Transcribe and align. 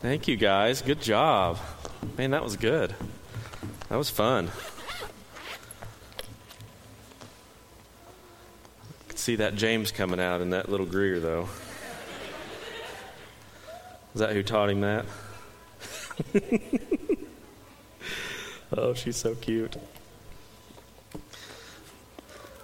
Thank 0.00 0.28
you 0.28 0.36
guys. 0.36 0.82
Good 0.82 1.00
job. 1.00 1.58
Man, 2.18 2.32
that 2.32 2.44
was 2.44 2.56
good. 2.56 2.94
That 3.88 3.96
was 3.96 4.10
fun. 4.10 4.50
I 9.00 9.08
could 9.08 9.18
see 9.18 9.36
that 9.36 9.54
James 9.54 9.90
coming 9.92 10.20
out 10.20 10.42
in 10.42 10.50
that 10.50 10.68
little 10.68 10.84
Greer, 10.84 11.18
though. 11.18 11.48
Is 14.14 14.20
that 14.20 14.32
who 14.32 14.42
taught 14.42 14.68
him 14.68 14.82
that? 14.82 15.06
oh, 18.76 18.92
she's 18.92 19.16
so 19.16 19.34
cute. 19.34 19.76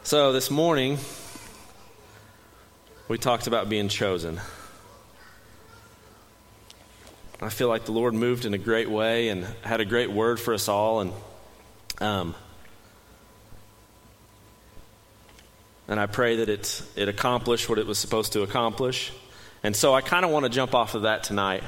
So, 0.03 0.33
this 0.33 0.51
morning, 0.51 0.99
we 3.09 3.17
talked 3.17 3.47
about 3.47 3.71
being 3.71 3.89
chosen. 3.89 4.39
I 7.43 7.49
feel 7.49 7.67
like 7.67 7.87
the 7.87 7.93
Lord 7.93 8.15
moved 8.15 8.45
in 8.45 8.55
a 8.55 8.59
great 8.59 8.89
way 8.89 9.29
and 9.29 9.45
had 9.63 9.81
a 9.81 9.85
great 9.85 10.13
word 10.13 10.39
for 10.39 10.55
us 10.55 10.69
all. 10.69 11.01
And, 11.01 11.13
um, 12.01 12.37
and 15.89 15.99
I 15.99 16.07
pray 16.07 16.37
that 16.37 16.49
it, 16.49 16.83
it 16.95 17.09
accomplished 17.09 17.69
what 17.69 17.81
it 17.81 17.87
was 17.87 17.99
supposed 17.99 18.35
to 18.35 18.43
accomplish. 18.43 19.13
And 19.65 19.75
so 19.75 19.93
I 19.93 20.03
kind 20.03 20.25
of 20.25 20.31
want 20.31 20.45
to 20.45 20.51
jump 20.51 20.73
off 20.73 20.95
of 20.95 21.03
that 21.03 21.25
tonight. 21.25 21.65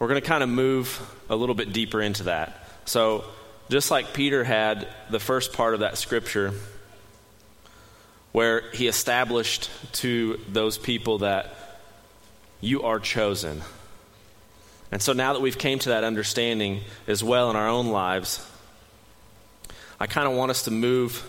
We're 0.00 0.08
going 0.08 0.20
to 0.20 0.26
kind 0.26 0.42
of 0.42 0.48
move 0.48 1.00
a 1.30 1.36
little 1.36 1.54
bit 1.54 1.72
deeper 1.72 2.02
into 2.02 2.24
that. 2.24 2.68
So, 2.84 3.24
just 3.70 3.92
like 3.92 4.12
Peter 4.12 4.42
had 4.42 4.88
the 5.08 5.20
first 5.20 5.52
part 5.52 5.74
of 5.74 5.80
that 5.80 5.96
scripture, 5.96 6.52
where 8.32 8.68
he 8.72 8.88
established 8.88 9.70
to 9.92 10.40
those 10.48 10.78
people 10.78 11.18
that 11.18 11.54
you 12.62 12.84
are 12.84 12.98
chosen. 12.98 13.60
And 14.90 15.02
so 15.02 15.12
now 15.12 15.34
that 15.34 15.40
we've 15.40 15.58
came 15.58 15.78
to 15.80 15.90
that 15.90 16.04
understanding 16.04 16.80
as 17.06 17.22
well 17.22 17.50
in 17.50 17.56
our 17.56 17.68
own 17.68 17.88
lives, 17.88 18.46
I 20.00 20.06
kind 20.06 20.26
of 20.26 20.34
want 20.34 20.50
us 20.50 20.62
to 20.64 20.70
move 20.70 21.28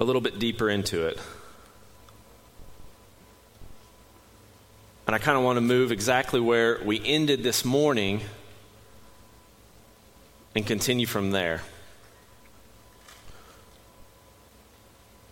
a 0.00 0.04
little 0.04 0.22
bit 0.22 0.38
deeper 0.38 0.68
into 0.68 1.06
it. 1.06 1.20
And 5.06 5.14
I 5.14 5.18
kind 5.18 5.36
of 5.36 5.44
want 5.44 5.56
to 5.56 5.60
move 5.60 5.92
exactly 5.92 6.40
where 6.40 6.80
we 6.84 7.04
ended 7.04 7.42
this 7.42 7.64
morning 7.64 8.22
and 10.54 10.66
continue 10.66 11.06
from 11.06 11.32
there. 11.32 11.60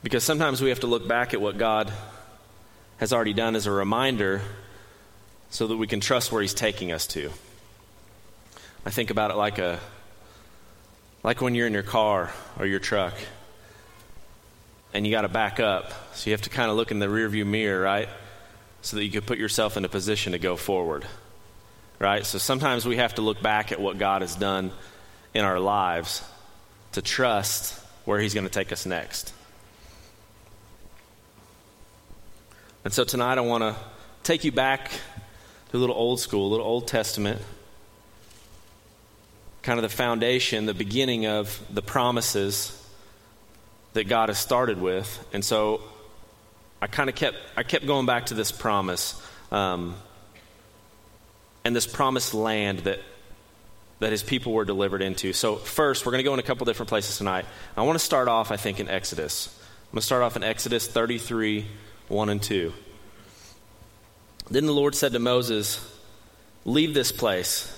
Because 0.03 0.23
sometimes 0.23 0.61
we 0.61 0.69
have 0.69 0.81
to 0.81 0.87
look 0.87 1.09
back 1.09 1.33
at 1.33 1.41
what 1.41 1.59
God 1.59 1.93
has 2.99 3.13
already 3.13 3.33
done 3.33 3.57
as 3.57 3.67
a 3.67 3.71
reminder 3.71 4.43
so 5.51 5.67
that 5.67 5.77
we 5.77 5.87
can 5.87 6.01
trust 6.01 6.31
where 6.31 6.43
He's 6.43 6.55
taking 6.55 6.93
us 6.93 7.07
to. 7.09 7.31
I 8.85 8.91
think 8.91 9.11
about 9.11 9.31
it 9.31 9.37
like 9.37 9.59
a 9.59 9.81
like 11.23 11.41
when 11.41 11.55
you're 11.55 11.67
in 11.67 11.73
your 11.73 11.83
car 11.83 12.33
or 12.59 12.67
your 12.67 12.79
truck 12.79 13.15
and 14.95 15.07
you 15.07 15.11
got 15.11 15.23
to 15.23 15.29
back 15.29 15.59
up. 15.59 15.93
So 16.15 16.31
you 16.31 16.33
have 16.33 16.43
to 16.43 16.51
kind 16.51 16.71
of 16.71 16.77
look 16.77 16.91
in 16.91 16.99
the 16.99 17.07
rearview 17.07 17.47
mirror, 17.47 17.81
right? 17.81 18.09
so 18.83 18.97
that 18.97 19.05
you 19.05 19.11
can 19.11 19.23
put 19.23 19.39
yourself 19.39 19.77
in 19.77 19.85
a 19.85 19.89
position 19.89 20.33
to 20.33 20.39
go 20.39 20.57
forward. 20.57 21.05
Right? 21.99 22.25
So 22.25 22.39
sometimes 22.39 22.87
we 22.87 22.97
have 22.97 23.17
to 23.17 23.23
look 23.23 23.43
back 23.43 23.73
at 23.73 23.81
what 23.81 23.99
God 23.99 24.23
has 24.23 24.37
done 24.37 24.71
in 25.35 25.45
our 25.45 25.59
lives 25.59 26.23
to 26.93 27.03
trust 27.03 27.79
where 28.05 28.21
He's 28.21 28.35
going 28.35 28.47
to 28.47 28.53
take 28.53 28.73
us 28.73 28.87
next. 28.87 29.33
And 32.85 32.93
so 32.93 33.03
tonight 33.03 33.39
I 33.39 33.41
want 33.41 33.63
to 33.63 33.75
take 34.23 34.45
you 34.45 34.53
back 34.53 34.93
to 35.71 35.77
a 35.77 35.79
little 35.79 35.97
old 35.97 36.21
school, 36.21 36.47
a 36.47 36.51
little 36.51 36.65
Old 36.65 36.87
Testament, 36.87 37.43
kind 39.63 39.79
of 39.79 39.83
the 39.83 39.95
foundation, 39.95 40.67
the 40.67 40.75
beginning 40.75 41.27
of 41.27 41.61
the 41.71 41.83
promises 41.83 42.75
that 43.95 44.05
God 44.05 44.29
has 44.29 44.39
started 44.39 44.81
with. 44.81 45.27
And 45.33 45.45
so 45.45 45.83
I 46.81 46.87
kind 46.87 47.11
of 47.11 47.17
kept 47.17 47.37
I 47.57 47.65
kept 47.65 47.85
going 47.85 48.07
back 48.07 48.27
to 48.27 48.35
this 48.35 48.53
promise 48.53 49.21
um, 49.51 49.97
and 51.65 51.75
this 51.75 51.87
promised 51.87 52.33
land 52.33 52.81
that 52.81 53.01
that 53.99 54.13
his 54.13 54.23
people 54.23 54.53
were 54.53 54.65
delivered 54.65 55.03
into. 55.03 55.33
So 55.33 55.57
first, 55.57 56.07
we're 56.07 56.13
going 56.13 56.23
to 56.23 56.29
go 56.29 56.33
in 56.33 56.39
a 56.39 56.45
couple 56.45 56.65
different 56.65 56.89
places 56.89 57.19
tonight. 57.19 57.45
I 57.77 57.83
want 57.83 57.99
to 57.99 58.05
start 58.05 58.29
off, 58.29 58.53
I 58.53 58.57
think, 58.57 58.79
in 58.79 58.89
Exodus. 58.89 59.49
I'm 59.89 59.97
going 59.97 60.01
to 60.01 60.07
start 60.07 60.23
off 60.23 60.37
in 60.37 60.45
Exodus 60.45 60.87
33, 60.87 61.67
1 62.09 62.29
and 62.29 62.43
2. 62.43 62.73
Then 64.51 64.67
the 64.67 64.73
Lord 64.73 64.95
said 64.95 65.13
to 65.13 65.19
Moses, 65.19 65.85
Leave 66.65 66.95
this 66.95 67.13
place, 67.13 67.75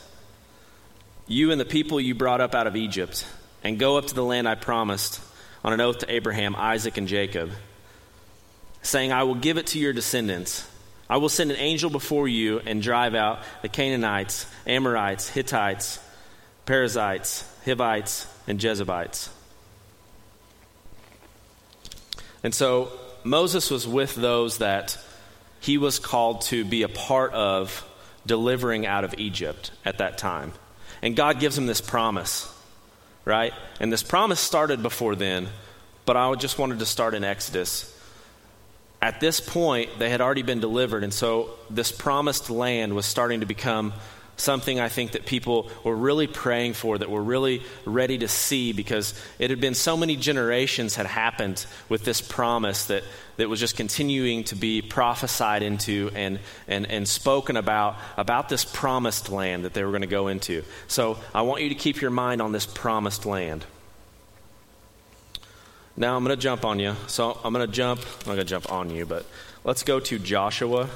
you 1.27 1.53
and 1.53 1.61
the 1.61 1.65
people 1.65 2.01
you 2.01 2.15
brought 2.15 2.41
up 2.41 2.55
out 2.55 2.67
of 2.67 2.77
Egypt, 2.77 3.27
and 3.63 3.79
go 3.79 3.99
up 3.99 4.07
to 4.07 4.15
the 4.15 4.25
land 4.25 4.49
I 4.49 4.55
promised 4.55 5.21
on 5.63 5.73
an 5.73 5.81
oath 5.81 5.99
to 5.99 6.11
Abraham, 6.13 6.57
Isaac, 6.57 6.97
and 6.97 7.07
Jacob 7.07 7.51
saying, 8.83 9.13
I 9.13 9.25
will 9.25 9.35
give 9.35 9.59
it 9.59 9.69
to 9.69 9.79
your 9.79 9.93
descendants. 9.93 10.67
I 11.09 11.19
will 11.19 11.29
send 11.29 11.51
an 11.51 11.59
angel 11.59 11.91
before 11.91 12.29
you 12.29 12.61
and 12.61 12.83
drive 12.83 13.15
out 13.15 13.41
the 13.63 13.69
Canaanites, 13.69 14.47
Amorites, 14.67 15.29
Hittites, 15.29 15.99
Perizzites, 16.67 17.45
Hivites, 17.65 18.27
and 18.47 18.59
Jebusites. 18.61 19.31
And 22.43 22.55
so 22.55 22.91
Moses 23.25 23.71
was 23.71 23.87
with 23.87 24.15
those 24.15 24.59
that 24.59 24.99
he 25.61 25.79
was 25.79 25.99
called 25.99 26.43
to 26.43 26.65
be 26.65 26.83
a 26.83 26.89
part 26.89 27.33
of 27.33 27.87
delivering 28.27 28.87
out 28.87 29.05
of 29.05 29.15
Egypt 29.19 29.71
at 29.85 29.99
that 29.99 30.19
time. 30.19 30.53
And 31.03 31.17
God 31.17 31.41
gives 31.41 31.57
him 31.57 31.67
this 31.67 31.81
promise, 31.81 32.53
right? 33.25 33.53
And 33.79 33.93
this 33.93 34.03
promise 34.03 34.41
started 34.41 34.83
before 34.83 35.15
then, 35.15 35.49
but 36.05 36.17
I 36.17 36.35
just 36.35 36.59
wanted 36.59 36.79
to 36.81 36.87
start 36.87 37.15
in 37.15 37.25
Exodus 37.25 37.97
at 39.03 39.21
this 39.21 39.41
point, 39.41 39.99
they 39.99 40.11
had 40.11 40.21
already 40.21 40.43
been 40.43 40.61
delivered, 40.61 41.05
and 41.05 41.13
so 41.13 41.51
this 41.71 41.91
promised 41.91 42.51
land 42.51 42.95
was 42.95 43.07
starting 43.07 43.41
to 43.41 43.47
become 43.47 43.95
something 44.41 44.81
I 44.81 44.89
think 44.89 45.13
that 45.13 45.27
people 45.27 45.71
were 45.85 45.95
really 45.95 46.27
praying 46.27 46.75
for, 46.75 46.99
that 46.99 47.11
were 47.11 47.23
really 47.23 47.63
ready 47.85 48.19
to 48.19 48.29
see, 48.29 48.73
because 48.73 49.15
it 49.39 49.51
had 49.51 49.61
been 49.61 49.75
so 49.75 49.97
many 49.97 50.17
generations 50.17 50.97
had 50.97 51.07
happened 51.07 51.65
with 51.89 52.05
this 52.05 52.21
promise 52.21 52.87
that, 52.87 53.05
that 53.37 53.49
was 53.49 53.61
just 53.61 53.77
continuing 53.77 54.45
to 54.45 54.57
be 54.57 54.83
prophesied 54.83 55.63
into 55.63 56.11
and, 56.15 56.39
and, 56.67 56.87
and 56.91 57.09
spoken 57.09 57.57
about, 57.57 57.97
about 58.17 58.49
this 58.49 58.65
promised 58.65 59.31
land 59.31 59.65
that 59.65 59.75
they 59.75 59.85
were 59.85 59.91
going 59.91 60.01
to 60.03 60.07
go 60.07 60.29
into. 60.29 60.65
So 60.89 61.19
I 61.35 61.43
want 61.43 61.63
you 61.63 61.69
to 61.69 61.75
keep 61.75 62.01
your 62.01 62.11
mind 62.11 62.43
on 62.43 62.53
this 62.53 62.67
promised 62.67 63.27
land. 63.27 63.65
Now 65.97 66.17
I'm 66.17 66.25
going 66.25 66.37
to 66.37 66.43
jump 66.43 66.65
on 66.65 66.79
you. 66.79 66.97
So 67.09 67.39
I'm 67.45 67.53
going 67.53 67.67
to 67.67 67.73
jump, 67.73 68.01
I'm 68.01 68.19
not 68.19 68.25
going 68.25 68.39
to 68.39 68.45
jump 68.45 68.73
on 68.73 68.91
you, 68.91 69.05
but 69.05 69.27
let's 69.65 69.83
go 69.83 70.01
to 70.01 70.19
Joshua. 70.19 70.89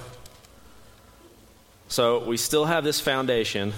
So 1.94 2.18
we 2.18 2.38
still 2.38 2.64
have 2.64 2.82
this 2.82 2.98
foundation 2.98 3.72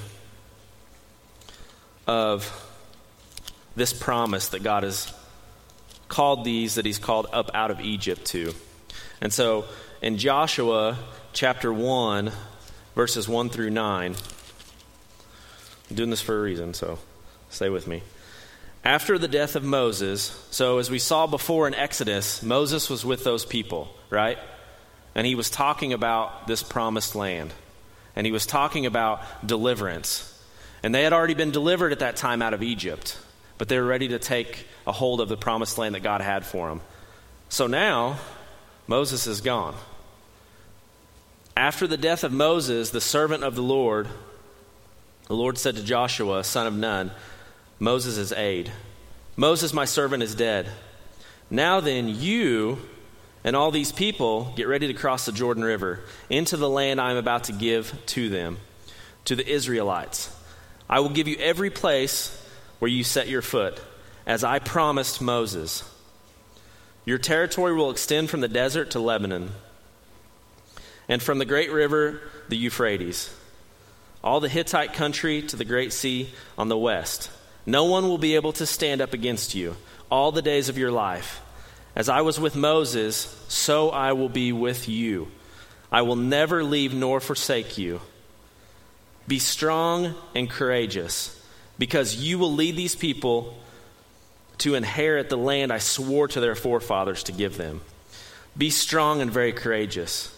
of 2.06 2.50
this 3.76 3.92
promise 3.92 4.48
that 4.48 4.62
God 4.62 4.84
has 4.84 5.12
called 6.08 6.42
these, 6.42 6.76
that 6.76 6.86
He's 6.86 6.98
called 6.98 7.26
up 7.30 7.50
out 7.52 7.70
of 7.70 7.82
Egypt 7.82 8.24
to. 8.28 8.54
And 9.20 9.34
so 9.34 9.66
in 10.00 10.16
Joshua 10.16 10.96
chapter 11.34 11.70
1, 11.70 12.32
verses 12.94 13.28
1 13.28 13.50
through 13.50 13.68
9, 13.68 14.14
I'm 15.90 15.94
doing 15.94 16.08
this 16.08 16.22
for 16.22 16.38
a 16.38 16.40
reason, 16.40 16.72
so 16.72 16.98
stay 17.50 17.68
with 17.68 17.86
me. 17.86 18.02
After 18.82 19.18
the 19.18 19.28
death 19.28 19.56
of 19.56 19.62
Moses, 19.62 20.42
so 20.50 20.78
as 20.78 20.90
we 20.90 20.98
saw 20.98 21.26
before 21.26 21.68
in 21.68 21.74
Exodus, 21.74 22.42
Moses 22.42 22.88
was 22.88 23.04
with 23.04 23.24
those 23.24 23.44
people, 23.44 23.94
right? 24.08 24.38
And 25.14 25.26
he 25.26 25.34
was 25.34 25.50
talking 25.50 25.92
about 25.92 26.46
this 26.46 26.62
promised 26.62 27.14
land. 27.14 27.52
And 28.16 28.26
he 28.26 28.32
was 28.32 28.46
talking 28.46 28.86
about 28.86 29.46
deliverance. 29.46 30.32
And 30.82 30.94
they 30.94 31.02
had 31.02 31.12
already 31.12 31.34
been 31.34 31.50
delivered 31.50 31.92
at 31.92 32.00
that 32.00 32.16
time 32.16 32.42
out 32.42 32.54
of 32.54 32.62
Egypt, 32.62 33.18
but 33.58 33.68
they 33.68 33.78
were 33.78 33.86
ready 33.86 34.08
to 34.08 34.18
take 34.18 34.66
a 34.86 34.92
hold 34.92 35.20
of 35.20 35.28
the 35.28 35.36
promised 35.36 35.78
land 35.78 35.94
that 35.94 36.02
God 36.02 36.22
had 36.22 36.44
for 36.46 36.68
them. 36.68 36.80
So 37.48 37.66
now, 37.66 38.18
Moses 38.86 39.26
is 39.26 39.40
gone. 39.40 39.74
After 41.56 41.86
the 41.86 41.96
death 41.96 42.24
of 42.24 42.32
Moses, 42.32 42.90
the 42.90 43.00
servant 43.00 43.42
of 43.44 43.54
the 43.54 43.62
Lord, 43.62 44.08
the 45.26 45.34
Lord 45.34 45.58
said 45.58 45.76
to 45.76 45.82
Joshua, 45.82 46.44
son 46.44 46.66
of 46.66 46.74
Nun, 46.74 47.10
Moses' 47.78 48.32
aide. 48.32 48.70
Moses, 49.36 49.72
my 49.72 49.84
servant, 49.84 50.22
is 50.22 50.34
dead. 50.34 50.68
Now 51.50 51.80
then, 51.80 52.08
you 52.08 52.78
and 53.46 53.54
all 53.54 53.70
these 53.70 53.92
people 53.92 54.52
get 54.56 54.66
ready 54.66 54.88
to 54.88 54.92
cross 54.92 55.24
the 55.24 55.30
Jordan 55.30 55.62
River 55.62 56.00
into 56.28 56.56
the 56.56 56.68
land 56.68 57.00
I 57.00 57.12
am 57.12 57.16
about 57.16 57.44
to 57.44 57.52
give 57.52 57.94
to 58.06 58.28
them, 58.28 58.58
to 59.26 59.36
the 59.36 59.48
Israelites. 59.48 60.36
I 60.90 60.98
will 60.98 61.10
give 61.10 61.28
you 61.28 61.36
every 61.36 61.70
place 61.70 62.44
where 62.80 62.90
you 62.90 63.04
set 63.04 63.28
your 63.28 63.42
foot, 63.42 63.80
as 64.26 64.42
I 64.42 64.58
promised 64.58 65.22
Moses. 65.22 65.88
Your 67.04 67.18
territory 67.18 67.72
will 67.72 67.92
extend 67.92 68.30
from 68.30 68.40
the 68.40 68.48
desert 68.48 68.90
to 68.90 68.98
Lebanon, 68.98 69.52
and 71.08 71.22
from 71.22 71.38
the 71.38 71.44
great 71.44 71.70
river, 71.70 72.20
the 72.48 72.56
Euphrates, 72.56 73.32
all 74.24 74.40
the 74.40 74.48
Hittite 74.48 74.92
country 74.92 75.40
to 75.42 75.54
the 75.54 75.64
great 75.64 75.92
sea 75.92 76.30
on 76.58 76.66
the 76.66 76.76
west. 76.76 77.30
No 77.64 77.84
one 77.84 78.08
will 78.08 78.18
be 78.18 78.34
able 78.34 78.54
to 78.54 78.66
stand 78.66 79.00
up 79.00 79.12
against 79.12 79.54
you 79.54 79.76
all 80.10 80.32
the 80.32 80.42
days 80.42 80.68
of 80.68 80.78
your 80.78 80.90
life. 80.90 81.42
As 81.96 82.08
I 82.08 82.20
was 82.20 82.38
with 82.38 82.54
Moses, 82.54 83.44
so 83.48 83.90
I 83.90 84.12
will 84.12 84.28
be 84.28 84.52
with 84.52 84.88
you. 84.88 85.28
I 85.90 86.02
will 86.02 86.16
never 86.16 86.62
leave 86.62 86.94
nor 86.94 87.18
forsake 87.18 87.78
you. 87.78 88.00
Be 89.26 89.40
strong 89.40 90.14
and 90.34 90.48
courageous, 90.48 91.42
because 91.78 92.16
you 92.16 92.38
will 92.38 92.52
lead 92.52 92.76
these 92.76 92.94
people 92.94 93.58
to 94.58 94.74
inherit 94.74 95.30
the 95.30 95.36
land 95.38 95.72
I 95.72 95.78
swore 95.78 96.28
to 96.28 96.40
their 96.40 96.54
forefathers 96.54 97.24
to 97.24 97.32
give 97.32 97.56
them. 97.56 97.80
Be 98.56 98.70
strong 98.70 99.20
and 99.20 99.30
very 99.30 99.52
courageous. 99.52 100.32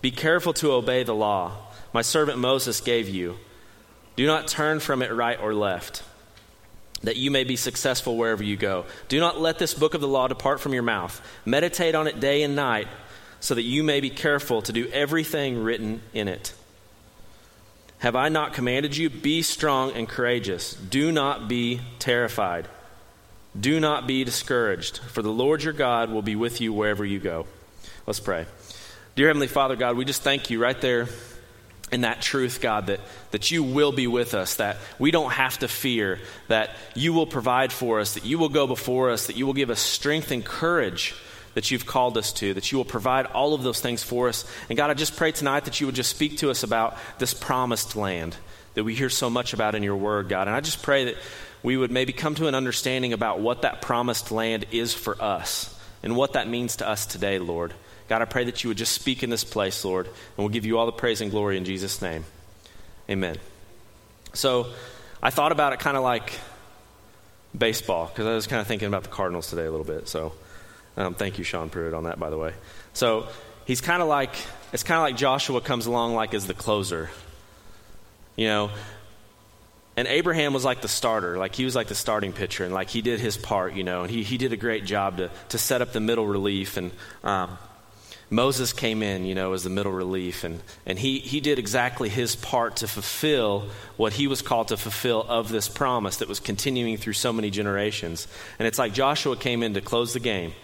Be 0.00 0.10
careful 0.10 0.52
to 0.54 0.72
obey 0.72 1.02
the 1.02 1.14
law 1.14 1.56
my 1.92 2.02
servant 2.02 2.38
Moses 2.38 2.80
gave 2.80 3.08
you. 3.08 3.36
Do 4.16 4.26
not 4.26 4.48
turn 4.48 4.80
from 4.80 5.02
it 5.02 5.12
right 5.12 5.38
or 5.40 5.54
left, 5.54 6.02
that 7.02 7.16
you 7.16 7.30
may 7.30 7.44
be 7.44 7.56
successful 7.56 8.16
wherever 8.16 8.42
you 8.42 8.56
go. 8.56 8.84
Do 9.08 9.18
not 9.20 9.40
let 9.40 9.58
this 9.58 9.74
book 9.74 9.94
of 9.94 10.00
the 10.00 10.08
law 10.08 10.28
depart 10.28 10.60
from 10.60 10.72
your 10.72 10.82
mouth. 10.82 11.20
Meditate 11.44 11.94
on 11.94 12.06
it 12.06 12.20
day 12.20 12.42
and 12.42 12.54
night, 12.54 12.88
so 13.40 13.54
that 13.54 13.62
you 13.62 13.82
may 13.82 14.00
be 14.00 14.10
careful 14.10 14.62
to 14.62 14.72
do 14.72 14.88
everything 14.88 15.62
written 15.62 16.00
in 16.14 16.28
it. 16.28 16.54
Have 17.98 18.16
I 18.16 18.28
not 18.28 18.52
commanded 18.52 18.96
you? 18.96 19.10
Be 19.10 19.42
strong 19.42 19.92
and 19.92 20.08
courageous. 20.08 20.74
Do 20.74 21.12
not 21.12 21.48
be 21.48 21.80
terrified. 21.98 22.68
Do 23.58 23.80
not 23.80 24.06
be 24.06 24.24
discouraged, 24.24 24.98
for 24.98 25.22
the 25.22 25.30
Lord 25.32 25.62
your 25.62 25.72
God 25.72 26.10
will 26.10 26.22
be 26.22 26.36
with 26.36 26.60
you 26.60 26.72
wherever 26.72 27.04
you 27.04 27.18
go. 27.18 27.46
Let's 28.06 28.20
pray. 28.20 28.46
Dear 29.14 29.28
Heavenly 29.28 29.46
Father, 29.46 29.76
God, 29.76 29.96
we 29.96 30.04
just 30.04 30.22
thank 30.22 30.50
you 30.50 30.60
right 30.60 30.80
there 30.80 31.06
in 31.92 32.00
that 32.00 32.22
truth, 32.22 32.60
God, 32.60 32.86
that, 32.86 33.00
that 33.30 33.50
you 33.50 33.62
will 33.62 33.92
be 33.92 34.06
with 34.06 34.34
us, 34.34 34.56
that 34.56 34.78
we 34.98 35.10
don't 35.10 35.32
have 35.32 35.58
to 35.58 35.68
fear, 35.68 36.18
that 36.48 36.70
you 36.94 37.12
will 37.12 37.26
provide 37.26 37.72
for 37.72 38.00
us, 38.00 38.14
that 38.14 38.24
you 38.24 38.38
will 38.38 38.48
go 38.48 38.66
before 38.66 39.10
us, 39.10 39.26
that 39.26 39.36
you 39.36 39.46
will 39.46 39.52
give 39.52 39.70
us 39.70 39.80
strength 39.80 40.30
and 40.30 40.44
courage 40.44 41.14
that 41.54 41.70
you've 41.70 41.84
called 41.84 42.16
us 42.16 42.32
to, 42.32 42.54
that 42.54 42.72
you 42.72 42.78
will 42.78 42.84
provide 42.84 43.26
all 43.26 43.52
of 43.52 43.62
those 43.62 43.80
things 43.80 44.02
for 44.02 44.28
us. 44.28 44.44
And 44.70 44.76
God, 44.76 44.90
I 44.90 44.94
just 44.94 45.16
pray 45.16 45.32
tonight 45.32 45.66
that 45.66 45.80
you 45.80 45.86
would 45.86 45.94
just 45.94 46.10
speak 46.10 46.38
to 46.38 46.50
us 46.50 46.62
about 46.62 46.96
this 47.18 47.34
promised 47.34 47.94
land 47.94 48.34
that 48.74 48.84
we 48.84 48.94
hear 48.94 49.10
so 49.10 49.28
much 49.28 49.52
about 49.52 49.74
in 49.74 49.82
your 49.82 49.96
word, 49.96 50.30
God. 50.30 50.48
And 50.48 50.56
I 50.56 50.60
just 50.60 50.82
pray 50.82 51.06
that 51.06 51.16
we 51.62 51.76
would 51.76 51.90
maybe 51.90 52.12
come 52.12 52.34
to 52.36 52.48
an 52.48 52.54
understanding 52.54 53.12
about 53.12 53.40
what 53.40 53.62
that 53.62 53.82
promised 53.82 54.32
land 54.32 54.64
is 54.70 54.94
for 54.94 55.20
us 55.22 55.78
and 56.02 56.16
what 56.16 56.32
that 56.32 56.48
means 56.48 56.76
to 56.76 56.88
us 56.88 57.06
today, 57.06 57.38
Lord. 57.38 57.74
God, 58.12 58.20
I 58.20 58.26
pray 58.26 58.44
that 58.44 58.62
you 58.62 58.68
would 58.68 58.76
just 58.76 58.92
speak 58.92 59.22
in 59.22 59.30
this 59.30 59.42
place, 59.42 59.86
Lord, 59.86 60.04
and 60.04 60.14
we'll 60.36 60.50
give 60.50 60.66
you 60.66 60.76
all 60.76 60.84
the 60.84 60.92
praise 60.92 61.22
and 61.22 61.30
glory 61.30 61.56
in 61.56 61.64
Jesus' 61.64 62.02
name. 62.02 62.26
Amen. 63.08 63.38
So 64.34 64.66
I 65.22 65.30
thought 65.30 65.50
about 65.50 65.72
it 65.72 65.80
kind 65.80 65.96
of 65.96 66.02
like 66.02 66.38
baseball 67.56 68.08
because 68.08 68.26
I 68.26 68.34
was 68.34 68.46
kind 68.46 68.60
of 68.60 68.66
thinking 68.66 68.86
about 68.86 69.04
the 69.04 69.08
Cardinals 69.08 69.48
today 69.48 69.64
a 69.64 69.70
little 69.70 69.86
bit. 69.86 70.08
So 70.08 70.34
um, 70.98 71.14
thank 71.14 71.38
you, 71.38 71.44
Sean 71.44 71.70
Pruitt, 71.70 71.94
on 71.94 72.04
that, 72.04 72.20
by 72.20 72.28
the 72.28 72.36
way. 72.36 72.52
So 72.92 73.28
he's 73.64 73.80
kind 73.80 74.02
of 74.02 74.08
like, 74.08 74.34
it's 74.74 74.82
kind 74.82 74.98
of 74.98 75.04
like 75.04 75.16
Joshua 75.16 75.62
comes 75.62 75.86
along 75.86 76.12
like 76.12 76.34
as 76.34 76.46
the 76.46 76.52
closer. 76.52 77.08
You 78.36 78.48
know, 78.48 78.70
and 79.96 80.06
Abraham 80.06 80.52
was 80.52 80.66
like 80.66 80.82
the 80.82 80.86
starter, 80.88 81.38
like 81.38 81.54
he 81.54 81.64
was 81.64 81.74
like 81.74 81.86
the 81.86 81.94
starting 81.94 82.34
pitcher, 82.34 82.64
and 82.66 82.74
like 82.74 82.90
he 82.90 83.00
did 83.00 83.20
his 83.20 83.38
part, 83.38 83.72
you 83.72 83.84
know, 83.84 84.02
and 84.02 84.10
he, 84.10 84.22
he 84.22 84.36
did 84.36 84.52
a 84.52 84.58
great 84.58 84.84
job 84.84 85.16
to, 85.16 85.30
to 85.48 85.56
set 85.56 85.80
up 85.80 85.94
the 85.94 86.00
middle 86.00 86.26
relief. 86.26 86.76
And 86.76 86.92
um, 87.24 87.56
Moses 88.32 88.72
came 88.72 89.02
in, 89.02 89.26
you 89.26 89.34
know, 89.34 89.52
as 89.52 89.62
the 89.62 89.68
middle 89.68 89.92
relief, 89.92 90.42
and, 90.42 90.62
and 90.86 90.98
he, 90.98 91.18
he 91.18 91.40
did 91.40 91.58
exactly 91.58 92.08
his 92.08 92.34
part 92.34 92.76
to 92.76 92.88
fulfill 92.88 93.68
what 93.98 94.14
he 94.14 94.26
was 94.26 94.40
called 94.40 94.68
to 94.68 94.78
fulfill 94.78 95.22
of 95.28 95.50
this 95.50 95.68
promise 95.68 96.16
that 96.16 96.28
was 96.28 96.40
continuing 96.40 96.96
through 96.96 97.12
so 97.12 97.30
many 97.30 97.50
generations. 97.50 98.26
And 98.58 98.66
it's 98.66 98.78
like 98.78 98.94
Joshua 98.94 99.36
came 99.36 99.62
in 99.62 99.74
to 99.74 99.82
close 99.82 100.14
the 100.14 100.18
game 100.18 100.54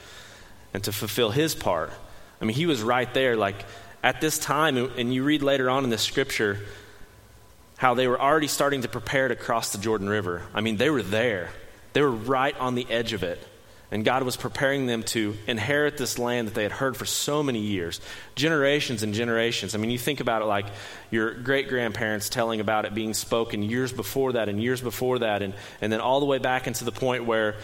and 0.73 0.83
to 0.85 0.93
fulfill 0.93 1.31
his 1.31 1.55
part. 1.55 1.93
I 2.41 2.47
mean, 2.47 2.57
he 2.57 2.65
was 2.65 2.81
right 2.81 3.13
there, 3.13 3.37
like 3.37 3.67
at 4.03 4.23
this 4.23 4.39
time, 4.39 4.79
and 4.79 5.13
you 5.13 5.23
read 5.23 5.43
later 5.43 5.69
on 5.69 5.85
in 5.85 5.91
the 5.91 5.99
scripture 5.99 6.61
how 7.77 7.93
they 7.93 8.09
were 8.09 8.21
already 8.21 8.49
starting 8.49 8.81
to 8.81 8.89
prepare 8.89 9.29
to 9.29 9.37
cross 9.37 9.73
the 9.73 9.79
Jordan 9.79 10.09
River. 10.09 10.43
I 10.55 10.63
mean, 10.63 10.79
they 10.79 10.89
were 10.89 11.03
there, 11.03 11.51
they 11.93 12.01
were 12.01 12.11
right 12.11 12.59
on 12.59 12.77
the 12.77 12.87
edge 12.89 13.13
of 13.13 13.23
it. 13.23 13.47
And 13.91 14.05
God 14.05 14.23
was 14.23 14.37
preparing 14.37 14.87
them 14.87 15.03
to 15.05 15.35
inherit 15.47 15.97
this 15.97 16.19
land 16.19 16.49
that 16.49 16.55
they 16.55 16.63
had 16.63 16.73
heard 16.73 16.95
for 16.95 17.07
so 17.07 17.43
many 17.43 17.61
years, 17.61 18.03
generations 18.35 19.03
and 19.03 19.15
generations. 19.15 19.75
I 19.75 19.79
mean, 19.79 19.91
you 19.91 19.99
think 19.99 20.21
about 20.21 20.43
it 20.43 20.45
like 20.45 20.67
your 21.11 21.33
great 21.33 21.71
grandparents 21.71 22.29
telling 22.29 22.61
about 22.61 22.85
it 22.85 22.95
being 22.95 23.15
spoken 23.15 23.63
years 23.63 23.91
before 23.91 24.35
that 24.35 24.51
and 24.51 24.63
years 24.63 24.83
before 24.83 25.21
that, 25.21 25.41
and, 25.41 25.55
and 25.81 25.91
then 25.91 26.01
all 26.01 26.21
the 26.21 26.27
way 26.27 26.37
back 26.37 26.67
into 26.67 26.85
the 26.85 26.93
point 26.93 27.25
where 27.25 27.57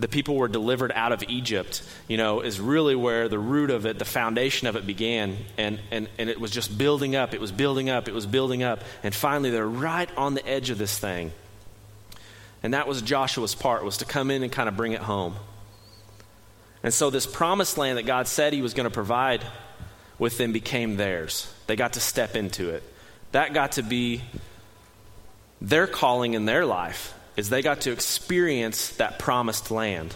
the 0.00 0.08
people 0.08 0.34
were 0.34 0.48
delivered 0.48 0.90
out 0.92 1.12
of 1.12 1.22
Egypt, 1.28 1.82
you 2.08 2.16
know, 2.16 2.40
is 2.40 2.58
really 2.58 2.96
where 2.96 3.28
the 3.28 3.38
root 3.38 3.70
of 3.70 3.86
it, 3.86 3.98
the 3.98 4.04
foundation 4.04 4.66
of 4.66 4.74
it 4.74 4.86
began. 4.86 5.36
And, 5.58 5.78
and, 5.90 6.08
and 6.18 6.30
it 6.30 6.40
was 6.40 6.50
just 6.50 6.76
building 6.76 7.14
up, 7.14 7.34
it 7.34 7.40
was 7.40 7.52
building 7.52 7.90
up, 7.90 8.08
it 8.08 8.14
was 8.14 8.26
building 8.26 8.62
up. 8.62 8.82
And 9.02 9.14
finally, 9.14 9.50
they're 9.50 9.68
right 9.68 10.10
on 10.16 10.34
the 10.34 10.46
edge 10.48 10.70
of 10.70 10.78
this 10.78 10.98
thing. 10.98 11.32
And 12.62 12.74
that 12.74 12.88
was 12.88 13.02
Joshua's 13.02 13.54
part, 13.54 13.84
was 13.84 13.98
to 13.98 14.04
come 14.06 14.30
in 14.30 14.42
and 14.42 14.50
kind 14.50 14.68
of 14.68 14.76
bring 14.76 14.92
it 14.92 15.02
home. 15.02 15.36
And 16.82 16.94
so 16.94 17.10
this 17.10 17.26
promised 17.26 17.76
land 17.76 17.98
that 17.98 18.06
God 18.06 18.26
said 18.26 18.52
he 18.52 18.62
was 18.62 18.74
going 18.74 18.84
to 18.84 18.90
provide 18.90 19.44
with 20.18 20.38
them 20.38 20.52
became 20.52 20.96
theirs. 20.96 21.52
They 21.66 21.76
got 21.76 21.94
to 21.94 22.00
step 22.00 22.36
into 22.36 22.70
it. 22.70 22.82
That 23.32 23.54
got 23.54 23.72
to 23.72 23.82
be 23.82 24.22
their 25.60 25.86
calling 25.86 26.34
in 26.34 26.46
their 26.46 26.64
life 26.64 27.14
is 27.36 27.50
they 27.50 27.62
got 27.62 27.82
to 27.82 27.92
experience 27.92 28.90
that 28.96 29.18
promised 29.18 29.70
land. 29.70 30.14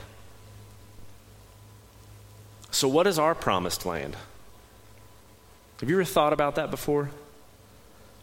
So, 2.71 2.89
what 2.89 3.07
is 3.07 3.19
our 3.19 3.35
promised 3.35 3.87
land? 3.87 4.17
Have 5.81 5.91
you 5.91 5.97
ever 5.97 6.05
thought 6.05 6.33
about 6.33 6.57
that 6.57 6.71
before? 6.71 7.11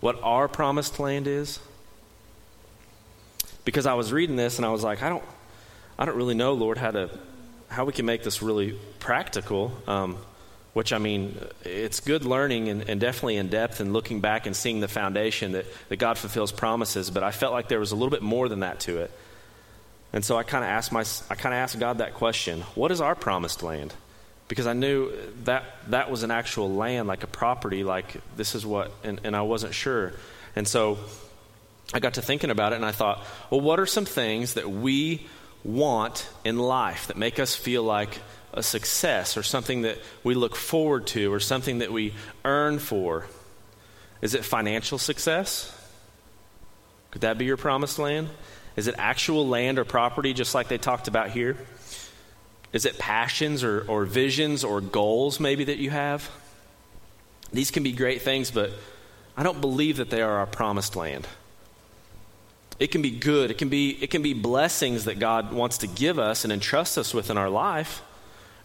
What 0.01 0.19
our 0.23 0.47
promised 0.47 0.99
land 0.99 1.27
is? 1.27 1.59
Because 3.63 3.85
I 3.85 3.93
was 3.93 4.11
reading 4.11 4.35
this 4.35 4.57
and 4.57 4.65
I 4.65 4.69
was 4.69 4.83
like, 4.83 5.03
I 5.03 5.09
don't, 5.09 5.23
I 5.97 6.05
don't 6.05 6.17
really 6.17 6.33
know, 6.33 6.53
Lord, 6.53 6.77
how 6.77 6.91
to, 6.91 7.09
how 7.71 7.85
we 7.85 7.94
can 7.94 8.06
make 8.06 8.21
this 8.21 8.41
really 8.41 8.77
practical. 9.00 9.71
Um, 9.88 10.17
which 10.74 10.93
I 10.93 11.00
mean, 11.00 11.38
it's 11.65 12.00
good 12.00 12.24
learning 12.24 12.69
and, 12.69 12.89
and, 12.89 13.01
definitely 13.01 13.36
in 13.36 13.50
depth 13.50 13.81
and 13.81 13.91
looking 13.91 14.22
back 14.22 14.45
and 14.45 14.55
seeing 14.55 14.79
the 14.79 14.88
foundation 14.88 15.51
that, 15.51 15.65
that 15.89 15.98
God 15.98 16.17
fulfills 16.17 16.53
promises. 16.53 17.10
But 17.10 17.24
I 17.24 17.31
felt 17.31 17.51
like 17.51 17.67
there 17.67 17.79
was 17.79 17.91
a 17.91 17.95
little 17.95 18.10
bit 18.10 18.22
more 18.22 18.48
than 18.48 18.62
that 18.62 18.79
to 18.81 19.00
it. 19.00 19.12
And 20.13 20.24
so 20.24 20.38
I 20.38 20.43
kind 20.43 20.63
of 20.63 20.69
asked 20.69 20.93
my, 20.93 21.03
I 21.29 21.36
kind 21.36 21.53
of 21.53 21.60
asked 21.60 21.77
God 21.77 21.98
that 21.98 22.13
question: 22.13 22.62
What 22.75 22.91
is 22.91 23.01
our 23.01 23.15
promised 23.15 23.63
land? 23.63 23.93
Because 24.48 24.67
I 24.67 24.74
knew 24.74 25.12
that 25.43 25.63
that 25.89 26.12
was 26.12 26.24
an 26.24 26.31
actual 26.31 26.74
land, 26.74 27.07
like 27.07 27.24
a 27.24 27.27
property, 27.27 27.84
like 27.84 28.17
this 28.36 28.55
is 28.55 28.65
what, 28.65 28.91
and, 29.03 29.19
and 29.24 29.36
I 29.36 29.41
wasn't 29.41 29.74
sure. 29.74 30.13
And 30.55 30.67
so 30.67 31.00
I 31.93 32.00
got 32.00 32.15
to 32.15 32.22
thinking 32.22 32.50
about 32.50 32.74
it, 32.74 32.75
and 32.75 32.86
I 32.86 32.91
thought, 32.91 33.25
well, 33.50 33.62
what 33.62 33.79
are 33.79 33.86
some 33.86 34.05
things 34.05 34.55
that 34.55 34.69
we 34.69 35.27
want 35.63 36.30
in 36.44 36.58
life 36.58 37.08
that 37.08 37.18
make 37.18 37.39
us 37.39 37.56
feel 37.56 37.84
like 37.84 38.20
a 38.53 38.63
success 38.63 39.38
or 39.38 39.44
something 39.44 39.84
that 39.84 39.98
we 40.24 40.34
look 40.34 40.56
forward 40.56 41.08
to 41.08 41.32
or 41.34 41.39
something 41.39 41.80
that 41.80 41.91
we 41.91 42.13
earn 42.44 42.80
for? 42.80 43.25
Is 44.22 44.36
it 44.36 44.46
financial 44.46 44.98
success? 44.98 45.75
Could 47.12 47.22
that 47.22 47.38
be 47.38 47.46
your 47.46 47.58
promised 47.58 48.00
land? 48.00 48.30
Is 48.75 48.88
it 48.88 48.96
actual 48.98 49.48
land 49.48 49.80
or 49.80 49.86
property, 49.86 50.34
just 50.34 50.56
like 50.56 50.68
they 50.68 50.77
talked 50.77 51.08
about 51.08 51.30
here? 51.30 51.58
Is 52.72 52.86
it 52.86 52.98
passions 52.98 53.63
or, 53.63 53.86
or 53.88 54.06
visions 54.06 54.63
or 54.63 54.80
goals, 54.80 55.39
maybe, 55.39 55.65
that 55.65 55.77
you 55.77 55.89
have? 55.89 56.30
These 57.51 57.72
can 57.72 57.84
be 57.84 57.91
great 57.91 58.22
things, 58.22 58.50
but 58.50 58.72
I 59.36 59.44
don't 59.44 59.60
believe 59.60 59.98
that 59.98 60.10
they 60.10 60.22
are 60.22 60.38
our 60.38 60.46
promised 60.46 60.96
land. 60.96 61.27
It 62.81 62.89
can 62.89 63.03
be 63.03 63.11
good. 63.11 63.51
It 63.51 63.59
can 63.59 63.69
be, 63.69 63.91
it 63.91 64.09
can 64.09 64.23
be 64.23 64.33
blessings 64.33 65.05
that 65.05 65.19
God 65.19 65.53
wants 65.53 65.77
to 65.77 65.88
give 65.88 66.17
us 66.17 66.43
and 66.43 66.51
entrust 66.51 66.97
us 66.97 67.13
with 67.13 67.29
in 67.29 67.38
our 67.38 67.47
life. 67.47 68.01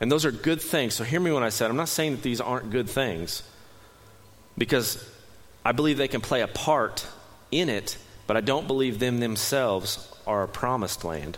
And 0.00 0.10
those 0.10 0.24
are 0.24 0.30
good 0.30 0.62
things. 0.62 0.94
So 0.94 1.04
hear 1.04 1.20
me 1.20 1.30
when 1.32 1.42
I 1.42 1.50
said, 1.50 1.68
I'm 1.68 1.76
not 1.76 1.90
saying 1.90 2.12
that 2.12 2.22
these 2.22 2.40
aren't 2.40 2.70
good 2.70 2.88
things 2.88 3.42
because 4.56 5.06
I 5.66 5.72
believe 5.72 5.98
they 5.98 6.08
can 6.08 6.22
play 6.22 6.40
a 6.40 6.46
part 6.48 7.06
in 7.50 7.68
it, 7.68 7.98
but 8.26 8.38
I 8.38 8.40
don't 8.40 8.66
believe 8.66 8.98
them 9.00 9.20
themselves 9.20 10.10
are 10.26 10.44
a 10.44 10.48
promised 10.48 11.04
land. 11.04 11.36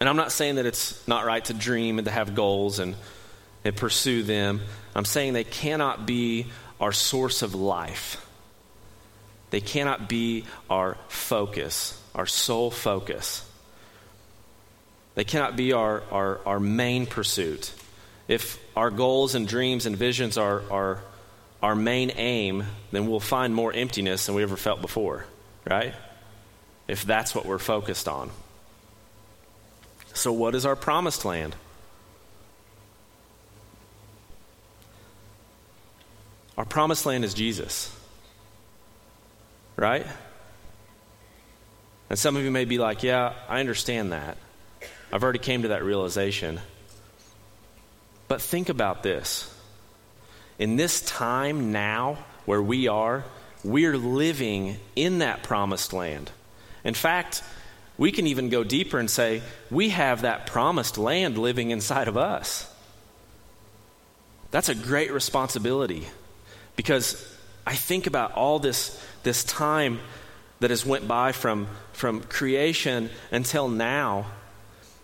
And 0.00 0.08
I'm 0.08 0.16
not 0.16 0.32
saying 0.32 0.56
that 0.56 0.66
it's 0.66 1.06
not 1.06 1.26
right 1.26 1.44
to 1.44 1.54
dream 1.54 2.00
and 2.00 2.06
to 2.06 2.10
have 2.10 2.34
goals 2.34 2.80
and, 2.80 2.96
and 3.64 3.76
pursue 3.76 4.24
them. 4.24 4.62
I'm 4.96 5.04
saying 5.04 5.34
they 5.34 5.44
cannot 5.44 6.06
be 6.06 6.48
our 6.80 6.90
source 6.90 7.42
of 7.42 7.54
life. 7.54 8.24
They 9.50 9.60
cannot 9.60 10.08
be 10.08 10.44
our 10.68 10.96
focus, 11.08 12.00
our 12.14 12.26
sole 12.26 12.70
focus. 12.70 13.48
They 15.14 15.24
cannot 15.24 15.56
be 15.56 15.72
our, 15.72 16.02
our, 16.10 16.40
our 16.46 16.60
main 16.60 17.06
pursuit. 17.06 17.72
if 18.28 18.58
our 18.76 18.90
goals 18.90 19.34
and 19.34 19.48
dreams 19.48 19.86
and 19.86 19.96
visions 19.96 20.36
are, 20.36 20.62
are 20.70 21.00
our 21.62 21.74
main 21.74 22.12
aim, 22.16 22.64
then 22.92 23.08
we'll 23.08 23.20
find 23.20 23.54
more 23.54 23.72
emptiness 23.72 24.26
than 24.26 24.34
we 24.34 24.42
ever 24.42 24.56
felt 24.56 24.80
before, 24.80 25.24
right? 25.68 25.94
If 26.86 27.04
that's 27.04 27.34
what 27.34 27.46
we're 27.46 27.58
focused 27.58 28.06
on. 28.06 28.30
So, 30.14 30.32
what 30.32 30.54
is 30.54 30.66
our 30.66 30.76
promised 30.76 31.24
land? 31.24 31.56
Our 36.56 36.64
promised 36.64 37.06
land 37.06 37.24
is 37.24 37.34
Jesus. 37.34 37.94
Right? 39.78 40.04
And 42.10 42.18
some 42.18 42.36
of 42.36 42.42
you 42.42 42.50
may 42.50 42.64
be 42.64 42.78
like, 42.78 43.04
yeah, 43.04 43.32
I 43.48 43.60
understand 43.60 44.12
that. 44.12 44.36
I've 45.12 45.22
already 45.22 45.38
came 45.38 45.62
to 45.62 45.68
that 45.68 45.84
realization. 45.84 46.60
But 48.26 48.42
think 48.42 48.68
about 48.68 49.02
this. 49.02 49.54
In 50.58 50.74
this 50.74 51.00
time 51.00 51.70
now 51.70 52.18
where 52.44 52.60
we 52.60 52.88
are, 52.88 53.24
we're 53.62 53.96
living 53.96 54.78
in 54.96 55.18
that 55.20 55.44
promised 55.44 55.92
land. 55.92 56.32
In 56.82 56.94
fact, 56.94 57.44
we 57.96 58.10
can 58.10 58.26
even 58.26 58.48
go 58.48 58.64
deeper 58.64 58.98
and 58.98 59.08
say 59.08 59.42
we 59.70 59.90
have 59.90 60.22
that 60.22 60.46
promised 60.46 60.98
land 60.98 61.38
living 61.38 61.70
inside 61.70 62.08
of 62.08 62.16
us. 62.16 62.68
That's 64.50 64.68
a 64.68 64.74
great 64.74 65.12
responsibility 65.12 66.06
because 66.74 67.22
I 67.66 67.74
think 67.74 68.06
about 68.06 68.32
all 68.32 68.58
this, 68.58 68.98
this 69.28 69.44
time 69.44 70.00
that 70.60 70.70
has 70.70 70.86
went 70.86 71.06
by 71.06 71.32
from, 71.32 71.68
from 71.92 72.22
creation 72.22 73.10
until 73.30 73.68
now, 73.68 74.24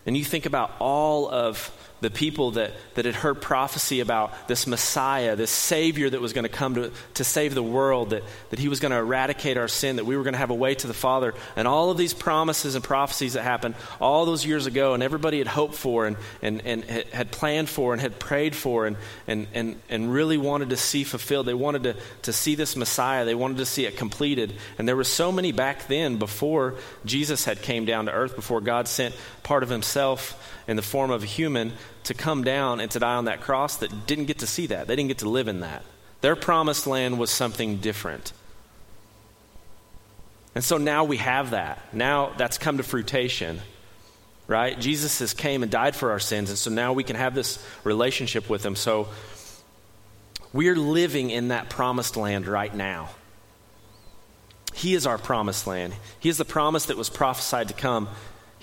and 0.07 0.17
you 0.17 0.25
think 0.25 0.47
about 0.47 0.73
all 0.79 1.29
of 1.29 1.71
the 2.05 2.11
people 2.11 2.51
that, 2.53 2.73
that 2.97 3.07
had 3.07 3.15
heard 3.15 3.41
prophecy 3.41 4.01
about 4.01 4.47
this 4.47 4.67
Messiah, 4.67 5.37
this 5.37 5.51
Savior 5.51 6.11
that 6.11 6.21
was 6.21 6.35
going 6.35 6.45
to 6.45 6.51
come 6.51 6.75
to, 6.75 6.93
to 7.15 7.25
save 7.25 7.55
the 7.55 7.63
world, 7.63 8.11
that, 8.11 8.23
that 8.51 8.59
he 8.59 8.69
was 8.69 8.79
going 8.79 8.93
to 8.93 8.99
eradicate 8.99 9.57
our 9.57 9.69
sin, 9.69 9.97
that 9.97 10.05
we 10.05 10.15
were 10.15 10.23
going 10.23 10.35
to 10.35 10.39
have 10.39 10.51
a 10.51 10.55
way 10.55 10.75
to 10.75 10.87
the 10.87 10.93
Father, 10.93 11.33
and 11.57 11.67
all 11.67 11.91
of 11.91 11.97
these 11.97 12.13
promises 12.13 12.75
and 12.75 12.85
prophecies 12.85 13.33
that 13.33 13.43
happened 13.43 13.75
all 14.03 14.27
those 14.27 14.45
years 14.45 14.67
ago, 14.67 14.93
and 14.93 15.03
everybody 15.03 15.39
had 15.39 15.47
hoped 15.47 15.75
for 15.75 16.07
and, 16.07 16.19
and, 16.43 16.61
and 16.67 16.85
had 16.85 17.31
planned 17.31 17.71
for 17.71 17.95
and 17.95 18.03
had 18.03 18.19
prayed 18.19 18.55
for 18.55 18.87
and, 18.87 18.99
and, 19.27 19.47
and, 19.55 19.81
and 19.89 20.13
really 20.13 20.37
wanted 20.37 20.69
to 20.71 20.77
see 20.77 21.05
fulfilled. 21.05 21.47
They 21.47 21.55
wanted 21.55 21.85
to, 21.85 21.97
to 22.23 22.35
see 22.35 22.55
this 22.55 22.77
Messiah, 22.77 23.25
they 23.25 23.35
wanted 23.35 23.57
to 23.57 23.67
see 23.67 23.87
it 23.87 23.97
completed. 23.97 24.53
And 24.79 24.87
there 24.87 24.97
were 24.97 25.05
so 25.05 25.33
many 25.33 25.53
back 25.53 25.89
then 25.89 26.19
before 26.19 26.75
Jesus 27.07 27.47
had 27.47 27.63
came 27.63 27.87
down 27.87 28.07
to 28.07 28.13
earth, 28.13 28.37
before 28.37 28.61
God 28.61 28.89
sent 28.89 29.15
part 29.45 29.63
of 29.63 29.69
himself 29.69 30.53
in 30.67 30.75
the 30.75 30.83
form 30.83 31.13
of 31.13 31.23
a 31.23 31.27
human 31.27 31.73
to 32.03 32.15
come 32.15 32.43
down 32.43 32.81
and 32.81 32.91
to 32.91 32.99
die 32.99 33.15
on 33.15 33.27
that 33.27 33.41
cross 33.41 33.77
that 33.77 34.07
didn't 34.07 34.25
get 34.25 34.41
to 34.41 34.47
see 34.47 34.67
that. 34.67 34.89
They 34.89 34.97
didn't 34.97 35.09
get 35.09 35.19
to 35.19 35.29
live 35.29 35.47
in 35.47 35.61
that. 35.61 35.85
Their 36.21 36.35
promised 36.35 36.87
land 36.87 37.19
was 37.19 37.31
something 37.31 37.77
different. 37.77 38.33
And 40.55 40.65
so 40.65 40.79
now 40.79 41.05
we 41.05 41.19
have 41.19 41.51
that. 41.51 41.95
Now 41.95 42.33
that's 42.37 42.59
come 42.59 42.79
to 42.79 42.83
fruition. 42.83 43.61
Right? 44.47 44.79
Jesus 44.79 45.21
has 45.21 45.33
came 45.33 45.63
and 45.63 45.73
died 45.73 45.97
for 45.97 46.11
our 46.11 46.19
sins, 46.19 46.51
and 46.51 46.59
so 46.59 46.71
now 46.71 46.93
we 46.93 47.03
can 47.03 47.17
have 47.17 47.35
this 47.35 47.65
relationship 47.83 48.51
with 48.51 48.65
him. 48.65 48.77
So 48.77 49.09
we're 50.53 50.77
living 50.77 51.31
in 51.31 51.49
that 51.49 51.71
promised 51.71 52.17
land 52.19 52.47
right 52.47 52.75
now. 52.75 53.09
He 54.75 54.95
is 54.95 55.07
our 55.07 55.17
promised 55.17 55.67
land. 55.67 55.95
He 56.21 56.29
is 56.29 56.37
the 56.37 56.45
promise 56.45 56.87
that 56.87 56.99
was 56.99 57.09
prophesied 57.09 57.69
to 57.69 57.75
come 57.75 58.09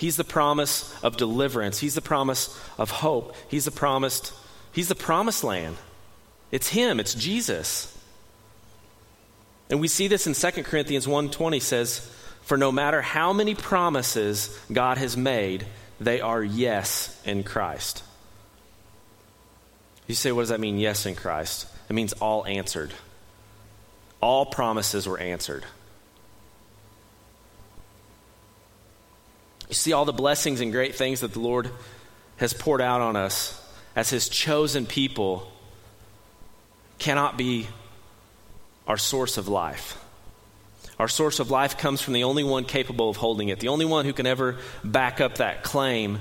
He's 0.01 0.15
the 0.17 0.23
promise 0.23 0.91
of 1.03 1.15
deliverance. 1.15 1.77
He's 1.77 1.93
the 1.93 2.01
promise 2.01 2.59
of 2.79 2.89
hope. 2.89 3.35
He's 3.49 3.65
the 3.65 3.71
promised 3.71 4.33
He's 4.71 4.87
the 4.87 4.95
promised 4.95 5.43
land. 5.43 5.77
It's 6.49 6.69
him, 6.69 6.99
it's 6.99 7.13
Jesus. 7.13 7.95
And 9.69 9.79
we 9.79 9.87
see 9.87 10.07
this 10.07 10.25
in 10.25 10.33
2 10.33 10.63
Corinthians 10.63 11.05
1:20 11.05 11.59
says, 11.59 12.01
"For 12.41 12.57
no 12.57 12.71
matter 12.71 13.03
how 13.03 13.31
many 13.31 13.53
promises 13.53 14.49
God 14.71 14.97
has 14.97 15.15
made, 15.15 15.67
they 15.99 16.19
are 16.19 16.43
yes 16.43 17.15
in 17.23 17.43
Christ." 17.43 18.01
You 20.07 20.15
say, 20.15 20.31
what 20.31 20.41
does 20.41 20.49
that 20.49 20.59
mean, 20.59 20.79
yes 20.79 21.05
in 21.05 21.15
Christ? 21.15 21.67
It 21.89 21.93
means 21.93 22.13
all 22.13 22.43
answered. 22.47 22.91
All 24.19 24.47
promises 24.47 25.07
were 25.07 25.19
answered. 25.19 25.63
You 29.71 29.75
see 29.75 29.93
all 29.93 30.03
the 30.03 30.11
blessings 30.11 30.59
and 30.59 30.73
great 30.73 30.95
things 30.95 31.21
that 31.21 31.31
the 31.31 31.39
Lord 31.39 31.71
has 32.35 32.53
poured 32.53 32.81
out 32.81 32.99
on 32.99 33.15
us 33.15 33.57
as 33.95 34.09
His 34.09 34.27
chosen 34.27 34.85
people 34.85 35.49
cannot 36.99 37.37
be 37.37 37.67
our 38.85 38.97
source 38.97 39.37
of 39.37 39.47
life. 39.47 39.97
Our 40.99 41.07
source 41.07 41.39
of 41.39 41.51
life 41.51 41.77
comes 41.77 42.01
from 42.01 42.13
the 42.15 42.25
only 42.25 42.43
one 42.43 42.65
capable 42.65 43.09
of 43.09 43.15
holding 43.15 43.47
it, 43.47 43.61
the 43.61 43.69
only 43.69 43.85
one 43.85 44.03
who 44.03 44.11
can 44.11 44.25
ever 44.25 44.57
back 44.83 45.21
up 45.21 45.35
that 45.35 45.63
claim 45.63 46.19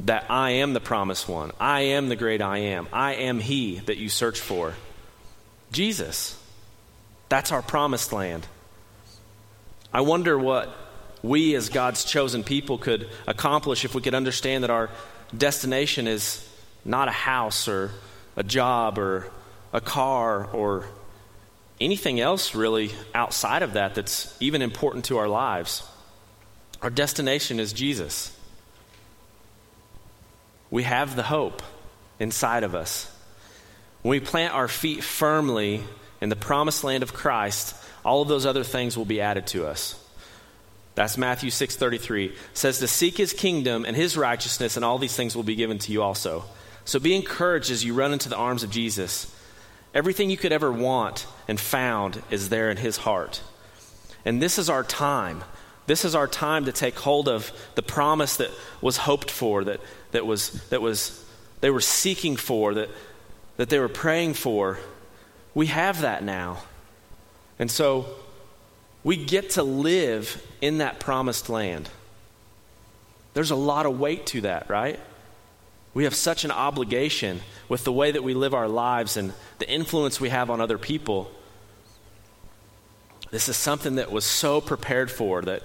that 0.00 0.28
I 0.28 0.50
am 0.50 0.72
the 0.72 0.80
promised 0.80 1.28
one. 1.28 1.52
I 1.60 1.82
am 1.82 2.08
the 2.08 2.16
great 2.16 2.42
I 2.42 2.58
am. 2.58 2.88
I 2.92 3.14
am 3.14 3.38
He 3.38 3.78
that 3.86 3.98
you 3.98 4.08
search 4.08 4.40
for. 4.40 4.74
Jesus. 5.70 6.36
That's 7.28 7.52
our 7.52 7.62
promised 7.62 8.12
land. 8.12 8.48
I 9.94 10.00
wonder 10.00 10.36
what 10.36 10.74
we, 11.22 11.54
as 11.54 11.68
God's 11.68 12.04
chosen 12.04 12.44
people, 12.44 12.78
could 12.78 13.08
accomplish 13.26 13.84
if 13.84 13.94
we 13.94 14.00
could 14.00 14.14
understand 14.14 14.64
that 14.64 14.70
our 14.70 14.90
destination 15.36 16.06
is 16.06 16.48
not 16.84 17.08
a 17.08 17.12
house 17.12 17.68
or 17.68 17.90
a 18.36 18.42
job 18.42 18.98
or 18.98 19.30
a 19.72 19.80
car 19.80 20.46
or 20.52 20.86
anything 21.80 22.20
else 22.20 22.54
really 22.54 22.90
outside 23.14 23.62
of 23.62 23.74
that 23.74 23.94
that's 23.94 24.36
even 24.40 24.62
important 24.62 25.06
to 25.06 25.18
our 25.18 25.28
lives. 25.28 25.82
Our 26.82 26.90
destination 26.90 27.60
is 27.60 27.72
Jesus. 27.72 28.36
We 30.70 30.84
have 30.84 31.16
the 31.16 31.22
hope 31.22 31.62
inside 32.18 32.62
of 32.62 32.74
us. 32.74 33.10
When 34.02 34.10
we 34.10 34.20
plant 34.20 34.54
our 34.54 34.68
feet 34.68 35.02
firmly 35.02 35.82
in 36.20 36.28
the 36.28 36.36
promised 36.36 36.84
land 36.84 37.02
of 37.02 37.12
Christ, 37.12 37.74
all 38.04 38.22
of 38.22 38.28
those 38.28 38.46
other 38.46 38.64
things 38.64 38.96
will 38.96 39.04
be 39.04 39.20
added 39.20 39.46
to 39.48 39.66
us. 39.66 40.02
That's 40.98 41.16
Matthew 41.16 41.50
6:33. 41.50 42.34
Says 42.54 42.80
to 42.80 42.88
seek 42.88 43.16
his 43.16 43.32
kingdom 43.32 43.84
and 43.84 43.94
his 43.94 44.16
righteousness 44.16 44.74
and 44.74 44.84
all 44.84 44.98
these 44.98 45.14
things 45.14 45.36
will 45.36 45.44
be 45.44 45.54
given 45.54 45.78
to 45.78 45.92
you 45.92 46.02
also. 46.02 46.44
So 46.84 46.98
be 46.98 47.14
encouraged 47.14 47.70
as 47.70 47.84
you 47.84 47.94
run 47.94 48.12
into 48.12 48.28
the 48.28 48.36
arms 48.36 48.64
of 48.64 48.70
Jesus. 48.70 49.32
Everything 49.94 50.28
you 50.28 50.36
could 50.36 50.50
ever 50.50 50.72
want 50.72 51.28
and 51.46 51.60
found 51.60 52.20
is 52.30 52.48
there 52.48 52.68
in 52.68 52.78
his 52.78 52.96
heart. 52.96 53.42
And 54.24 54.42
this 54.42 54.58
is 54.58 54.68
our 54.68 54.82
time. 54.82 55.44
This 55.86 56.04
is 56.04 56.16
our 56.16 56.26
time 56.26 56.64
to 56.64 56.72
take 56.72 56.98
hold 56.98 57.28
of 57.28 57.52
the 57.76 57.82
promise 57.82 58.36
that 58.38 58.50
was 58.80 58.96
hoped 58.96 59.30
for, 59.30 59.62
that, 59.62 59.80
that, 60.10 60.26
was, 60.26 60.50
that 60.70 60.82
was 60.82 61.24
they 61.60 61.70
were 61.70 61.80
seeking 61.80 62.36
for, 62.36 62.74
that, 62.74 62.88
that 63.56 63.70
they 63.70 63.78
were 63.78 63.88
praying 63.88 64.34
for. 64.34 64.80
We 65.54 65.66
have 65.66 66.00
that 66.00 66.24
now. 66.24 66.64
And 67.56 67.70
so 67.70 68.16
we 69.08 69.16
get 69.16 69.48
to 69.48 69.62
live 69.62 70.46
in 70.60 70.78
that 70.78 71.00
promised 71.00 71.48
land. 71.48 71.88
There's 73.32 73.50
a 73.50 73.56
lot 73.56 73.86
of 73.86 73.98
weight 73.98 74.26
to 74.26 74.42
that, 74.42 74.68
right? 74.68 75.00
We 75.94 76.04
have 76.04 76.14
such 76.14 76.44
an 76.44 76.50
obligation 76.50 77.40
with 77.70 77.84
the 77.84 77.92
way 77.92 78.10
that 78.10 78.22
we 78.22 78.34
live 78.34 78.52
our 78.52 78.68
lives 78.68 79.16
and 79.16 79.32
the 79.60 79.70
influence 79.70 80.20
we 80.20 80.28
have 80.28 80.50
on 80.50 80.60
other 80.60 80.76
people. 80.76 81.30
This 83.30 83.48
is 83.48 83.56
something 83.56 83.94
that 83.94 84.12
was 84.12 84.26
so 84.26 84.60
prepared 84.60 85.10
for 85.10 85.40
that 85.40 85.62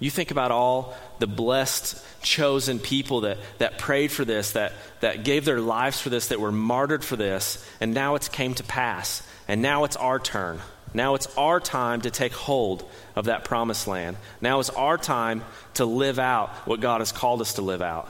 you 0.00 0.08
think 0.08 0.30
about 0.30 0.50
all 0.50 0.96
the 1.18 1.26
blessed, 1.26 2.02
chosen 2.22 2.78
people 2.78 3.20
that, 3.20 3.36
that 3.58 3.76
prayed 3.76 4.10
for 4.10 4.24
this, 4.24 4.52
that, 4.52 4.72
that 5.00 5.22
gave 5.22 5.44
their 5.44 5.60
lives 5.60 6.00
for 6.00 6.08
this, 6.08 6.28
that 6.28 6.40
were 6.40 6.50
martyred 6.50 7.04
for 7.04 7.16
this, 7.16 7.62
and 7.78 7.92
now 7.92 8.14
it's 8.14 8.28
came 8.28 8.54
to 8.54 8.64
pass. 8.64 9.22
And 9.46 9.60
now 9.60 9.84
it's 9.84 9.96
our 9.96 10.18
turn. 10.18 10.62
Now 10.96 11.14
it's 11.14 11.26
our 11.36 11.60
time 11.60 12.00
to 12.00 12.10
take 12.10 12.32
hold 12.32 12.82
of 13.14 13.26
that 13.26 13.44
promised 13.44 13.86
land. 13.86 14.16
Now 14.40 14.60
it's 14.60 14.70
our 14.70 14.96
time 14.96 15.44
to 15.74 15.84
live 15.84 16.18
out 16.18 16.48
what 16.66 16.80
God 16.80 17.02
has 17.02 17.12
called 17.12 17.42
us 17.42 17.52
to 17.54 17.62
live 17.62 17.82
out. 17.82 18.08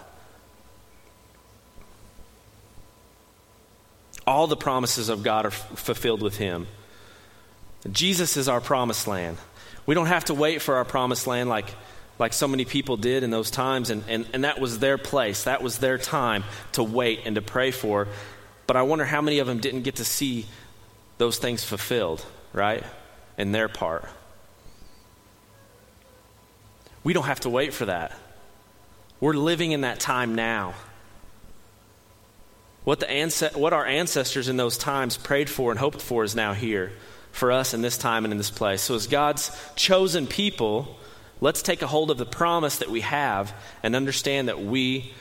All 4.24 4.46
the 4.46 4.56
promises 4.56 5.08
of 5.08 5.24
God 5.24 5.46
are 5.46 5.48
f- 5.48 5.78
fulfilled 5.80 6.22
with 6.22 6.36
Him. 6.36 6.68
Jesus 7.90 8.36
is 8.36 8.48
our 8.48 8.60
promised 8.60 9.08
land. 9.08 9.36
We 9.84 9.96
don't 9.96 10.06
have 10.06 10.26
to 10.26 10.34
wait 10.34 10.62
for 10.62 10.76
our 10.76 10.84
promised 10.84 11.26
land 11.26 11.48
like, 11.48 11.66
like 12.20 12.32
so 12.32 12.46
many 12.46 12.64
people 12.64 12.96
did 12.96 13.24
in 13.24 13.30
those 13.32 13.50
times, 13.50 13.90
and, 13.90 14.04
and, 14.06 14.28
and 14.32 14.44
that 14.44 14.60
was 14.60 14.78
their 14.78 14.96
place. 14.96 15.42
That 15.42 15.60
was 15.60 15.78
their 15.78 15.98
time 15.98 16.44
to 16.72 16.84
wait 16.84 17.22
and 17.24 17.34
to 17.34 17.42
pray 17.42 17.72
for. 17.72 18.06
But 18.68 18.76
I 18.76 18.82
wonder 18.82 19.04
how 19.04 19.22
many 19.22 19.40
of 19.40 19.48
them 19.48 19.58
didn't 19.58 19.82
get 19.82 19.96
to 19.96 20.04
see 20.04 20.46
those 21.18 21.38
things 21.38 21.64
fulfilled 21.64 22.24
right? 22.56 22.82
In 23.38 23.52
their 23.52 23.68
part. 23.68 24.08
We 27.04 27.12
don't 27.12 27.26
have 27.26 27.40
to 27.40 27.50
wait 27.50 27.72
for 27.72 27.84
that. 27.84 28.12
We're 29.20 29.34
living 29.34 29.70
in 29.70 29.82
that 29.82 30.00
time 30.00 30.34
now. 30.34 30.74
What, 32.82 33.00
the 33.00 33.10
ance- 33.10 33.54
what 33.54 33.72
our 33.72 33.86
ancestors 33.86 34.48
in 34.48 34.56
those 34.56 34.78
times 34.78 35.16
prayed 35.16 35.50
for 35.50 35.70
and 35.70 35.78
hoped 35.78 36.00
for 36.00 36.24
is 36.24 36.34
now 36.34 36.54
here 36.54 36.92
for 37.32 37.52
us 37.52 37.74
in 37.74 37.82
this 37.82 37.98
time 37.98 38.24
and 38.24 38.32
in 38.32 38.38
this 38.38 38.50
place. 38.50 38.80
So, 38.82 38.94
as 38.94 39.06
God's 39.06 39.50
chosen 39.76 40.26
people, 40.26 40.96
let's 41.40 41.62
take 41.62 41.82
a 41.82 41.86
hold 41.86 42.10
of 42.10 42.18
the 42.18 42.26
promise 42.26 42.78
that 42.78 42.90
we 42.90 43.02
have 43.02 43.52
and 43.82 43.94
understand 43.94 44.48
that 44.48 44.62
we 44.62 45.12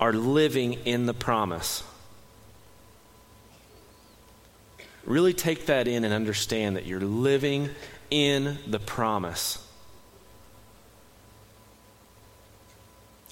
are 0.00 0.12
living 0.12 0.74
in 0.84 1.06
the 1.06 1.14
promise. 1.14 1.84
Really 5.06 5.34
take 5.34 5.66
that 5.66 5.86
in 5.86 6.04
and 6.04 6.14
understand 6.14 6.76
that 6.76 6.86
you're 6.86 7.00
living 7.00 7.70
in 8.10 8.58
the 8.66 8.78
promise. 8.78 9.58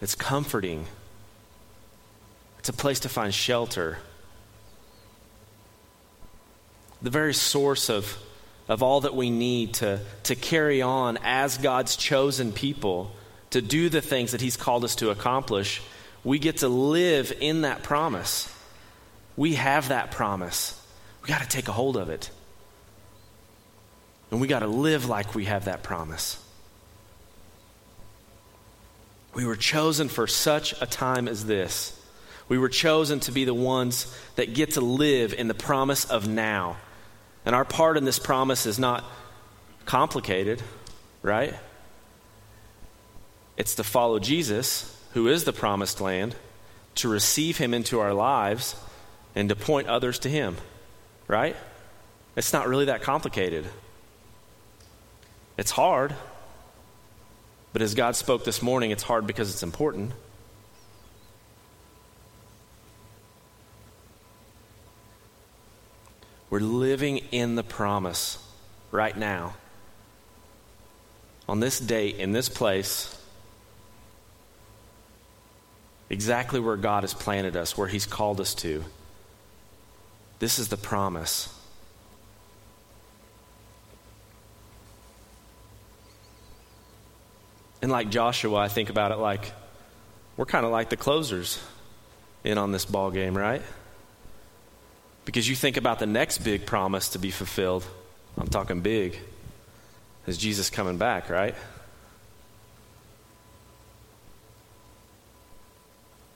It's 0.02 0.14
comforting. 0.14 0.86
It's 2.58 2.68
a 2.68 2.72
place 2.72 3.00
to 3.00 3.08
find 3.08 3.32
shelter. 3.32 3.98
The 7.00 7.10
very 7.10 7.32
source 7.32 7.88
of, 7.88 8.18
of 8.68 8.82
all 8.82 9.02
that 9.02 9.14
we 9.14 9.30
need 9.30 9.74
to, 9.74 10.00
to 10.24 10.34
carry 10.34 10.82
on 10.82 11.18
as 11.22 11.56
God's 11.56 11.96
chosen 11.96 12.52
people, 12.52 13.12
to 13.50 13.62
do 13.62 13.88
the 13.88 14.00
things 14.00 14.32
that 14.32 14.40
He's 14.40 14.56
called 14.56 14.84
us 14.84 14.96
to 14.96 15.10
accomplish. 15.10 15.80
We 16.24 16.38
get 16.38 16.58
to 16.58 16.68
live 16.68 17.32
in 17.40 17.62
that 17.62 17.82
promise. 17.82 18.52
We 19.36 19.54
have 19.54 19.88
that 19.88 20.10
promise. 20.10 20.81
We 21.22 21.28
got 21.28 21.42
to 21.42 21.48
take 21.48 21.68
a 21.68 21.72
hold 21.72 21.96
of 21.96 22.08
it. 22.10 22.30
And 24.30 24.40
we 24.40 24.48
got 24.48 24.60
to 24.60 24.66
live 24.66 25.06
like 25.06 25.34
we 25.34 25.44
have 25.44 25.66
that 25.66 25.82
promise. 25.82 26.42
We 29.34 29.46
were 29.46 29.56
chosen 29.56 30.08
for 30.08 30.26
such 30.26 30.74
a 30.80 30.86
time 30.86 31.28
as 31.28 31.46
this. 31.46 31.98
We 32.48 32.58
were 32.58 32.68
chosen 32.68 33.20
to 33.20 33.32
be 33.32 33.44
the 33.44 33.54
ones 33.54 34.14
that 34.36 34.52
get 34.54 34.72
to 34.72 34.80
live 34.80 35.32
in 35.32 35.48
the 35.48 35.54
promise 35.54 36.04
of 36.04 36.28
now. 36.28 36.76
And 37.44 37.54
our 37.54 37.64
part 37.64 37.96
in 37.96 38.04
this 38.04 38.18
promise 38.18 38.66
is 38.66 38.78
not 38.78 39.04
complicated, 39.86 40.62
right? 41.22 41.54
It's 43.56 43.74
to 43.76 43.84
follow 43.84 44.18
Jesus, 44.18 44.98
who 45.12 45.28
is 45.28 45.44
the 45.44 45.52
promised 45.52 46.00
land, 46.00 46.34
to 46.96 47.08
receive 47.08 47.58
him 47.58 47.72
into 47.72 48.00
our 48.00 48.12
lives, 48.12 48.76
and 49.34 49.48
to 49.48 49.56
point 49.56 49.88
others 49.88 50.18
to 50.20 50.28
him, 50.28 50.56
right? 51.28 51.56
It's 52.36 52.52
not 52.52 52.68
really 52.68 52.86
that 52.86 53.02
complicated. 53.02 53.66
It's 55.56 55.70
hard. 55.70 56.14
But 57.72 57.82
as 57.82 57.94
God 57.94 58.16
spoke 58.16 58.44
this 58.44 58.62
morning, 58.62 58.90
it's 58.90 59.02
hard 59.02 59.26
because 59.26 59.50
it's 59.50 59.62
important. 59.62 60.12
We're 66.50 66.60
living 66.60 67.18
in 67.30 67.54
the 67.54 67.62
promise 67.62 68.38
right 68.90 69.16
now. 69.16 69.54
On 71.48 71.60
this 71.60 71.80
date, 71.80 72.16
in 72.16 72.32
this 72.32 72.50
place, 72.50 73.18
exactly 76.10 76.60
where 76.60 76.76
God 76.76 77.04
has 77.04 77.14
planted 77.14 77.56
us, 77.56 77.76
where 77.76 77.88
He's 77.88 78.04
called 78.04 78.38
us 78.38 78.54
to. 78.56 78.84
This 80.42 80.58
is 80.58 80.66
the 80.66 80.76
promise. 80.76 81.48
And 87.80 87.92
like 87.92 88.10
Joshua, 88.10 88.56
I 88.56 88.66
think 88.66 88.90
about 88.90 89.12
it 89.12 89.18
like 89.18 89.52
we're 90.36 90.46
kind 90.46 90.66
of 90.66 90.72
like 90.72 90.90
the 90.90 90.96
closers 90.96 91.62
in 92.42 92.58
on 92.58 92.72
this 92.72 92.84
ball 92.84 93.12
game, 93.12 93.38
right? 93.38 93.62
Because 95.24 95.48
you 95.48 95.54
think 95.54 95.76
about 95.76 96.00
the 96.00 96.06
next 96.06 96.38
big 96.38 96.66
promise 96.66 97.10
to 97.10 97.20
be 97.20 97.30
fulfilled. 97.30 97.86
I'm 98.36 98.48
talking 98.48 98.80
big. 98.80 99.16
Is 100.26 100.38
Jesus 100.38 100.70
coming 100.70 100.98
back, 100.98 101.30
right? 101.30 101.54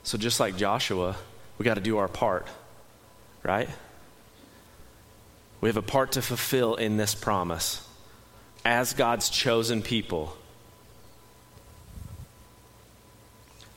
So, 0.03 0.17
just 0.17 0.39
like 0.39 0.55
Joshua, 0.55 1.17
we 1.57 1.65
got 1.65 1.73
to 1.73 1.81
do 1.81 1.97
our 1.97 2.07
part, 2.07 2.47
right? 3.43 3.67
We 5.61 5.69
have 5.69 5.77
a 5.77 5.81
part 5.81 6.13
to 6.13 6.21
fulfill 6.21 6.75
in 6.75 6.97
this 6.97 7.15
promise 7.15 7.87
as 8.63 8.93
God's 8.93 9.29
chosen 9.29 9.81
people. 9.81 10.37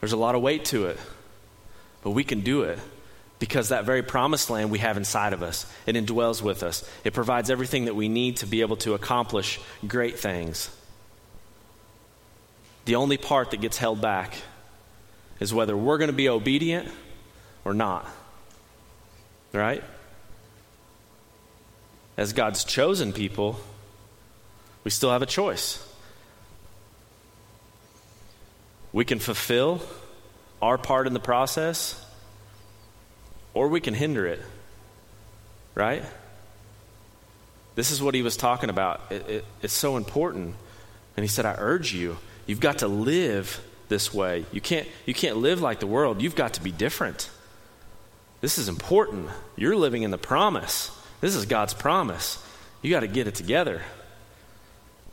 There's 0.00 0.12
a 0.12 0.16
lot 0.16 0.34
of 0.34 0.42
weight 0.42 0.64
to 0.66 0.86
it, 0.86 0.98
but 2.02 2.10
we 2.10 2.24
can 2.24 2.40
do 2.40 2.62
it 2.62 2.78
because 3.38 3.70
that 3.70 3.84
very 3.84 4.02
promised 4.02 4.50
land 4.50 4.70
we 4.70 4.78
have 4.78 4.96
inside 4.96 5.32
of 5.32 5.42
us. 5.42 5.64
It 5.86 5.96
indwells 5.96 6.42
with 6.42 6.62
us. 6.62 6.88
It 7.04 7.14
provides 7.14 7.50
everything 7.50 7.86
that 7.86 7.94
we 7.94 8.08
need 8.08 8.38
to 8.38 8.46
be 8.46 8.60
able 8.60 8.76
to 8.78 8.94
accomplish 8.94 9.58
great 9.86 10.18
things. 10.18 10.70
The 12.84 12.96
only 12.96 13.16
part 13.16 13.50
that 13.50 13.60
gets 13.60 13.78
held 13.78 14.00
back 14.00 14.34
is 15.38 15.54
whether 15.54 15.76
we're 15.76 15.98
going 15.98 16.10
to 16.10 16.16
be 16.16 16.28
obedient 16.28 16.88
or 17.64 17.72
not. 17.72 18.06
Right? 19.52 19.82
As 22.20 22.35
God's 22.35 22.64
chosen 22.64 23.14
people, 23.14 23.59
we 24.85 24.90
still 24.90 25.11
have 25.11 25.22
a 25.22 25.26
choice. 25.26 25.83
We 28.92 29.06
can 29.06 29.18
fulfill 29.18 29.80
our 30.61 30.76
part 30.76 31.06
in 31.06 31.14
the 31.14 31.18
process 31.18 31.98
or 33.54 33.68
we 33.68 33.80
can 33.80 33.94
hinder 33.94 34.26
it. 34.26 34.42
Right? 35.74 36.04
This 37.74 37.90
is 37.90 38.02
what 38.02 38.14
he 38.14 38.20
was 38.20 38.37
talking 38.37 38.68
about. 38.68 39.00
It, 39.09 39.26
it, 39.26 39.44
it's 39.62 39.72
so 39.72 39.96
important. 39.96 40.56
And 41.16 41.24
he 41.24 41.28
said, 41.28 41.46
I 41.46 41.54
urge 41.56 41.94
you, 41.94 42.18
you've 42.44 42.61
got 42.61 42.80
to 42.80 42.88
live 42.88 43.64
this 43.88 44.12
way. 44.12 44.44
You 44.52 44.61
can't, 44.61 44.87
you 45.06 45.14
can't 45.14 45.38
live 45.38 45.62
like 45.62 45.80
the 45.80 45.87
world. 45.87 46.20
You've 46.20 46.37
got 46.37 46.52
to 46.54 46.62
be 46.62 46.70
different. 46.70 47.30
This 48.42 48.59
is 48.59 48.68
important. 48.68 49.30
You're 49.56 49.74
living 49.74 50.02
in 50.02 50.11
the 50.11 50.18
promise. 50.18 50.94
This 51.20 51.35
is 51.35 51.46
God's 51.46 51.74
promise. 51.74 52.42
You 52.83 52.90
got 52.90 53.00
to 53.00 53.09
get 53.09 53.26
it 53.26 53.35
together. 53.35 53.83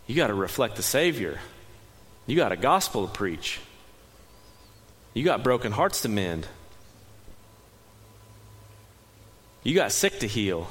You 0.05 0.15
got 0.15 0.27
to 0.27 0.33
reflect 0.33 0.77
the 0.77 0.83
Savior. 0.83 1.39
You 2.25 2.35
got 2.35 2.51
a 2.51 2.57
gospel 2.57 3.07
to 3.07 3.13
preach. 3.13 3.59
You 5.13 5.23
got 5.23 5.43
broken 5.43 5.71
hearts 5.71 6.01
to 6.01 6.09
mend. 6.09 6.47
You 9.63 9.75
got 9.75 9.91
sick 9.91 10.19
to 10.19 10.27
heal. 10.27 10.67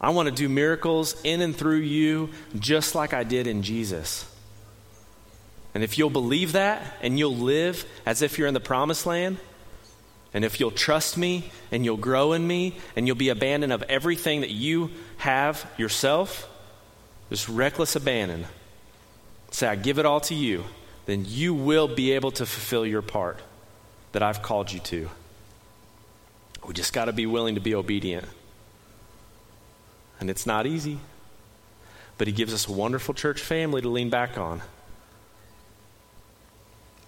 I 0.00 0.10
want 0.10 0.28
to 0.28 0.34
do 0.34 0.48
miracles 0.48 1.16
in 1.22 1.40
and 1.40 1.54
through 1.54 1.78
you 1.78 2.30
just 2.58 2.94
like 2.94 3.12
I 3.12 3.24
did 3.24 3.46
in 3.46 3.62
Jesus. 3.62 4.30
And 5.74 5.82
if 5.82 5.98
you'll 5.98 6.10
believe 6.10 6.52
that 6.52 6.82
and 7.02 7.18
you'll 7.18 7.36
live 7.36 7.84
as 8.06 8.22
if 8.22 8.38
you're 8.38 8.46
in 8.46 8.54
the 8.54 8.60
promised 8.60 9.06
land, 9.06 9.38
and 10.34 10.44
if 10.44 10.58
you'll 10.58 10.72
trust 10.72 11.16
me 11.16 11.44
and 11.70 11.84
you'll 11.84 11.96
grow 11.96 12.32
in 12.32 12.44
me 12.44 12.74
and 12.96 13.06
you'll 13.06 13.16
be 13.16 13.28
abandoned 13.28 13.72
of 13.72 13.84
everything 13.84 14.40
that 14.40 14.50
you 14.50 14.90
have 15.18 15.64
yourself, 15.78 16.50
this 17.30 17.48
reckless 17.48 17.94
abandon, 17.94 18.46
say, 19.52 19.68
I 19.68 19.76
give 19.76 20.00
it 20.00 20.04
all 20.04 20.20
to 20.22 20.34
you, 20.34 20.64
then 21.06 21.24
you 21.26 21.54
will 21.54 21.86
be 21.86 22.12
able 22.12 22.32
to 22.32 22.46
fulfill 22.46 22.84
your 22.84 23.00
part 23.00 23.38
that 24.10 24.24
I've 24.24 24.42
called 24.42 24.72
you 24.72 24.80
to. 24.80 25.08
We 26.66 26.74
just 26.74 26.92
got 26.92 27.04
to 27.04 27.12
be 27.12 27.26
willing 27.26 27.54
to 27.54 27.60
be 27.60 27.74
obedient. 27.74 28.26
And 30.18 30.28
it's 30.28 30.46
not 30.46 30.66
easy. 30.66 30.98
But 32.18 32.26
He 32.26 32.32
gives 32.32 32.52
us 32.52 32.66
a 32.66 32.72
wonderful 32.72 33.14
church 33.14 33.40
family 33.40 33.82
to 33.82 33.88
lean 33.88 34.10
back 34.10 34.36
on. 34.36 34.62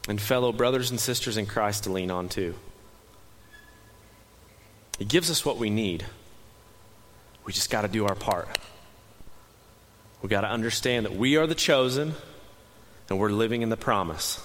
And 0.08 0.20
fellow 0.20 0.52
brothers 0.52 0.90
and 0.90 1.00
sisters 1.00 1.36
in 1.36 1.46
Christ 1.46 1.84
to 1.84 1.92
lean 1.92 2.12
on 2.12 2.28
too. 2.28 2.54
He 4.98 5.04
gives 5.04 5.30
us 5.30 5.44
what 5.44 5.59
we 5.59 5.70
need. 5.70 6.04
We 7.44 7.52
just 7.52 7.70
got 7.70 7.82
to 7.82 7.88
do 7.88 8.06
our 8.06 8.14
part. 8.14 8.48
We 10.22 10.28
got 10.28 10.40
to 10.40 10.48
understand 10.48 11.06
that 11.06 11.14
we 11.14 11.37
are 11.37 11.46
the 11.46 11.54
chosen 11.54 12.14
and 13.09 13.18
we're 13.18 13.30
living 13.30 13.62
in 13.62 13.68
the 13.68 13.76
promise. 13.76 14.44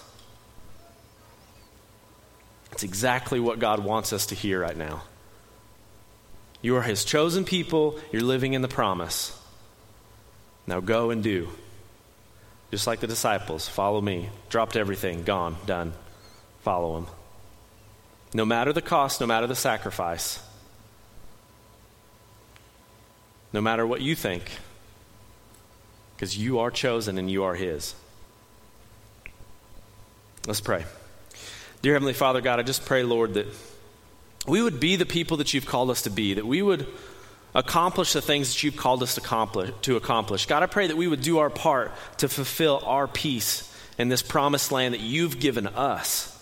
It's 2.72 2.84
exactly 2.84 3.40
what 3.40 3.60
God 3.60 3.84
wants 3.84 4.14
us 4.14 4.28
to 4.28 4.36
hear 4.36 4.62
right 4.62 4.78
now. 4.78 5.04
You 6.62 6.76
are 6.76 6.82
His 6.82 7.04
chosen 7.04 7.44
people, 7.44 8.00
you're 8.12 8.22
living 8.22 8.54
in 8.54 8.62
the 8.62 8.68
promise. 8.68 9.38
Now 10.68 10.80
go 10.80 11.10
and 11.10 11.24
do. 11.24 11.50
Just 12.70 12.88
like 12.88 13.00
the 13.00 13.08
disciples, 13.08 13.68
follow 13.68 14.00
me. 14.00 14.30
Dropped 14.50 14.76
everything, 14.76 15.24
gone, 15.24 15.58
done. 15.66 15.94
Follow 16.62 16.98
Him. 17.00 17.08
No 18.34 18.46
matter 18.46 18.72
the 18.72 18.82
cost, 18.82 19.20
no 19.20 19.28
matter 19.28 19.48
the 19.48 19.56
sacrifice, 19.56 20.42
no 23.52 23.62
matter 23.62 23.86
what 23.86 24.02
you 24.02 24.16
think, 24.16 24.44
because 26.16 26.38
you 26.38 26.60
are 26.60 26.72
chosen 26.72 27.18
and 27.18 27.30
you 27.30 27.44
are 27.44 27.56
His. 27.56 27.94
Let's 30.48 30.62
pray. 30.62 30.86
Dear 31.82 31.94
Heavenly 31.94 32.14
Father, 32.14 32.42
God, 32.42 32.60
I 32.60 32.64
just 32.64 32.86
pray, 32.86 33.04
Lord, 33.04 33.34
that 33.34 33.48
we 34.48 34.62
would 34.62 34.80
be 34.80 34.96
the 34.96 35.06
people 35.06 35.38
that 35.38 35.54
you've 35.54 35.66
called 35.66 35.90
us 35.90 36.04
to 36.04 36.10
be, 36.10 36.36
that 36.36 36.48
we 36.48 36.62
would 36.62 36.88
accomplish 37.54 38.14
the 38.14 38.22
things 38.22 38.54
that 38.54 38.64
you've 38.64 38.78
called 38.78 39.04
us 39.04 39.16
to 39.16 39.96
accomplish. 39.96 40.46
God, 40.46 40.64
I 40.64 40.68
pray 40.68 40.88
that 40.88 40.98
we 40.98 41.08
would 41.08 41.22
do 41.22 41.40
our 41.40 41.50
part 41.50 41.92
to 42.20 42.30
fulfill 42.30 42.82
our 42.86 43.08
piece 43.08 43.68
in 43.98 44.10
this 44.10 44.22
promised 44.22 44.72
land 44.72 44.94
that 44.94 45.02
you've 45.02 45.40
given 45.40 45.68
us. 45.68 46.41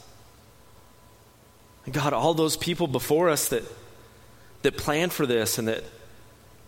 God, 1.91 2.13
all 2.13 2.33
those 2.33 2.57
people 2.57 2.87
before 2.87 3.29
us 3.29 3.49
that, 3.49 3.63
that 4.61 4.77
planned 4.77 5.11
for 5.11 5.25
this 5.25 5.57
and 5.57 5.67
that, 5.67 5.83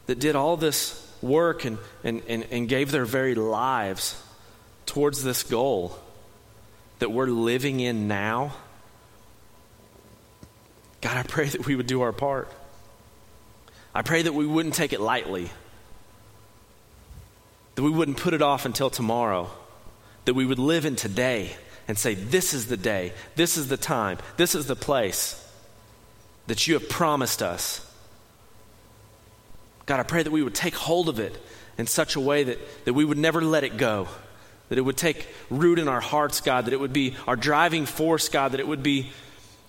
that 0.08 0.20
did 0.20 0.36
all 0.36 0.58
this 0.58 1.08
work 1.22 1.66
and, 1.66 1.78
and, 2.04 2.22
and, 2.28 2.46
and 2.52 2.68
gave 2.68 2.92
their 2.92 3.06
very 3.06 3.36
lives 3.36 4.22
towards 4.86 5.24
this 5.24 5.44
goal 5.44 5.98
that 7.00 7.12
we're 7.12 7.28
living 7.28 7.80
in 7.80 8.08
now. 8.08 8.54
God, 11.02 11.18
I 11.18 11.24
pray 11.24 11.48
that 11.48 11.66
we 11.66 11.76
would 11.76 11.88
do 11.88 12.02
our 12.02 12.12
part. 12.12 12.52
I 13.94 14.02
pray 14.02 14.22
that 14.22 14.34
we 14.34 14.46
wouldn't 14.46 14.76
take 14.76 14.94
it 14.94 15.02
lightly, 15.02 15.50
that 17.76 17.84
we 17.84 17.90
wouldn't 17.90 18.18
put 18.18 18.34
it 18.34 18.42
off 18.42 18.66
until 18.66 18.90
tomorrow, 18.90 19.50
that 20.26 20.34
we 20.34 20.46
would 20.46 20.60
live 20.60 20.86
in 20.86 20.96
today 20.96 21.56
and 21.92 22.00
say, 22.00 22.14
This 22.14 22.54
is 22.54 22.68
the 22.68 22.78
day, 22.78 23.12
this 23.36 23.58
is 23.58 23.68
the 23.68 23.76
time, 23.76 24.18
this 24.38 24.56
is 24.56 24.66
the 24.66 24.78
place 24.78 25.46
that 26.48 26.66
you 26.66 26.76
have 26.76 26.88
promised 26.88 27.44
us. 27.44 27.86
God, 29.88 30.00
I 30.00 30.04
pray 30.04 30.24
that 30.24 30.32
we 30.32 30.42
would 30.42 30.56
take 30.56 30.74
hold 30.74 31.10
of 31.10 31.20
it 31.20 31.38
in 31.78 31.88
such 31.88 32.16
a 32.16 32.22
way 32.22 32.46
that, 32.46 32.86
that 32.86 32.94
we 32.94 33.04
would 33.04 33.18
never 33.18 33.42
let 33.42 33.66
it 33.66 33.76
go, 33.76 34.08
that 34.70 34.78
it 34.78 34.84
would 34.84 34.96
take 34.96 35.28
root 35.50 35.80
in 35.80 35.90
our 35.90 36.00
hearts, 36.00 36.40
God, 36.40 36.64
that 36.64 36.74
it 36.74 36.80
would 36.80 36.94
be 36.94 37.18
our 37.28 37.36
driving 37.36 37.86
force, 37.86 38.30
God, 38.30 38.54
that 38.54 38.62
it 38.62 38.68
would 38.70 38.84
be 38.84 39.12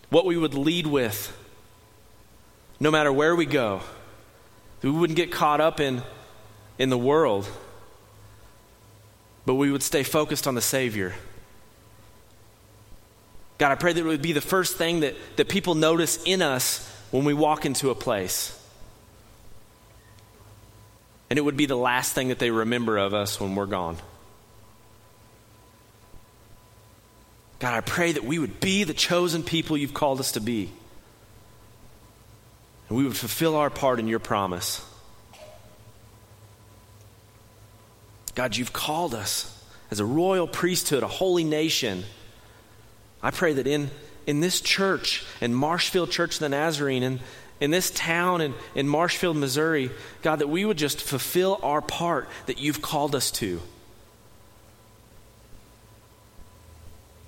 what 0.09 0.25
we 0.25 0.37
would 0.37 0.55
lead 0.55 0.87
with 0.87 1.37
no 2.79 2.93
matter 2.93 3.13
where 3.13 3.35
we 3.35 3.47
go, 3.47 3.81
that 4.81 4.89
we 4.89 4.97
wouldn't 4.97 5.17
get 5.17 5.33
caught 5.33 5.61
up 5.61 5.81
in, 5.81 6.05
in 6.79 6.89
the 6.89 6.97
world, 6.97 7.49
but 9.45 9.55
we 9.55 9.73
would 9.73 9.83
stay 9.83 10.05
focused 10.05 10.47
on 10.47 10.55
the 10.55 10.61
Savior. 10.61 11.15
God, 13.63 13.71
I 13.71 13.77
pray 13.77 13.93
that 13.93 14.01
it 14.01 14.05
would 14.05 14.23
be 14.23 14.33
the 14.33 14.41
first 14.41 14.77
thing 14.77 15.01
that, 15.01 15.15
that 15.37 15.49
people 15.49 15.77
notice 15.77 16.21
in 16.25 16.43
us 16.43 16.85
when 17.13 17.25
we 17.25 17.33
walk 17.33 17.65
into 17.65 17.91
a 17.91 17.95
place. 17.95 18.61
And 21.31 21.39
it 21.39 21.43
would 21.43 21.57
be 21.57 21.67
the 21.67 21.77
last 21.77 22.13
thing 22.13 22.27
that 22.27 22.41
they 22.41 22.51
remember 22.51 22.99
of 22.99 23.15
us 23.15 23.39
when 23.41 23.55
we're 23.55 23.67
gone. 23.67 23.99
God, 27.61 27.75
I 27.75 27.83
pray 27.83 28.11
that 28.11 28.25
we 28.25 28.41
would 28.41 28.59
be 28.59 28.83
the 28.83 28.95
chosen 28.95 29.45
people 29.45 29.77
you've 29.77 29.95
called 29.95 30.19
us 30.19 30.33
to 30.33 30.41
be. 30.41 30.73
And 32.89 32.99
we 32.99 33.05
would 33.05 33.17
fulfill 33.17 33.55
our 33.55 33.71
part 33.71 34.01
in 34.01 34.09
your 34.09 34.19
promise. 34.19 34.85
God, 38.35 38.57
you've 38.57 38.73
called 38.73 39.15
us 39.15 39.65
as 39.93 40.01
a 40.01 40.05
royal 40.05 40.49
priesthood, 40.49 41.05
a 41.05 41.07
holy 41.07 41.45
nation 41.45 42.03
I 43.23 43.31
pray 43.31 43.53
that 43.53 43.67
in, 43.67 43.91
in 44.27 44.41
this 44.41 44.61
church, 44.61 45.25
in 45.41 45.55
Marshfield 45.55 46.11
Church 46.11 46.35
of 46.35 46.41
the 46.41 46.49
Nazarene, 46.49 47.03
and 47.03 47.21
in 47.63 47.71
this 47.71 47.93
town 47.93 48.41
in, 48.41 48.55
in 48.75 48.89
Marshfield, 48.89 49.37
Missouri, 49.37 49.93
God, 50.23 50.41
that 50.41 50.49
we 50.49 50.65
would 50.65 50.77
just 50.77 51.01
fulfill 51.01 51.61
our 51.63 51.81
part 51.81 52.29
that 52.47 52.59
you've 52.59 52.83
called 52.83 53.15
us 53.15 53.31
to. 53.33 53.61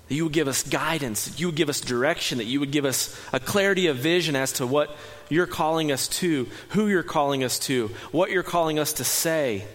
That 0.09 0.15
you 0.15 0.25
would 0.25 0.33
give 0.33 0.49
us 0.49 0.61
guidance, 0.61 1.25
that 1.25 1.39
you 1.39 1.47
would 1.47 1.55
give 1.55 1.69
us 1.69 1.79
direction, 1.79 2.39
that 2.39 2.43
you 2.45 2.59
would 2.59 2.71
give 2.71 2.83
us 2.83 3.17
a 3.31 3.39
clarity 3.39 3.87
of 3.87 3.95
vision 3.95 4.35
as 4.35 4.51
to 4.53 4.67
what 4.67 4.95
you're 5.29 5.47
calling 5.47 5.89
us 5.89 6.09
to, 6.09 6.49
who 6.69 6.89
you're 6.89 7.01
calling 7.01 7.45
us 7.45 7.57
to, 7.59 7.87
what 8.11 8.29
you're 8.29 8.43
calling 8.43 8.77
us 8.77 8.91
to 8.93 9.05
say. 9.05 9.65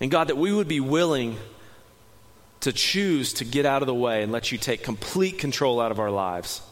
And 0.00 0.10
God, 0.10 0.28
that 0.28 0.38
we 0.38 0.54
would 0.54 0.68
be 0.68 0.80
willing 0.80 1.36
to 2.64 2.72
choose 2.72 3.34
to 3.34 3.44
get 3.44 3.66
out 3.66 3.82
of 3.82 3.86
the 3.86 3.94
way 3.94 4.22
and 4.22 4.32
let 4.32 4.50
you 4.50 4.56
take 4.56 4.82
complete 4.82 5.38
control 5.38 5.82
out 5.82 5.90
of 5.90 6.00
our 6.00 6.10
lives. 6.10 6.62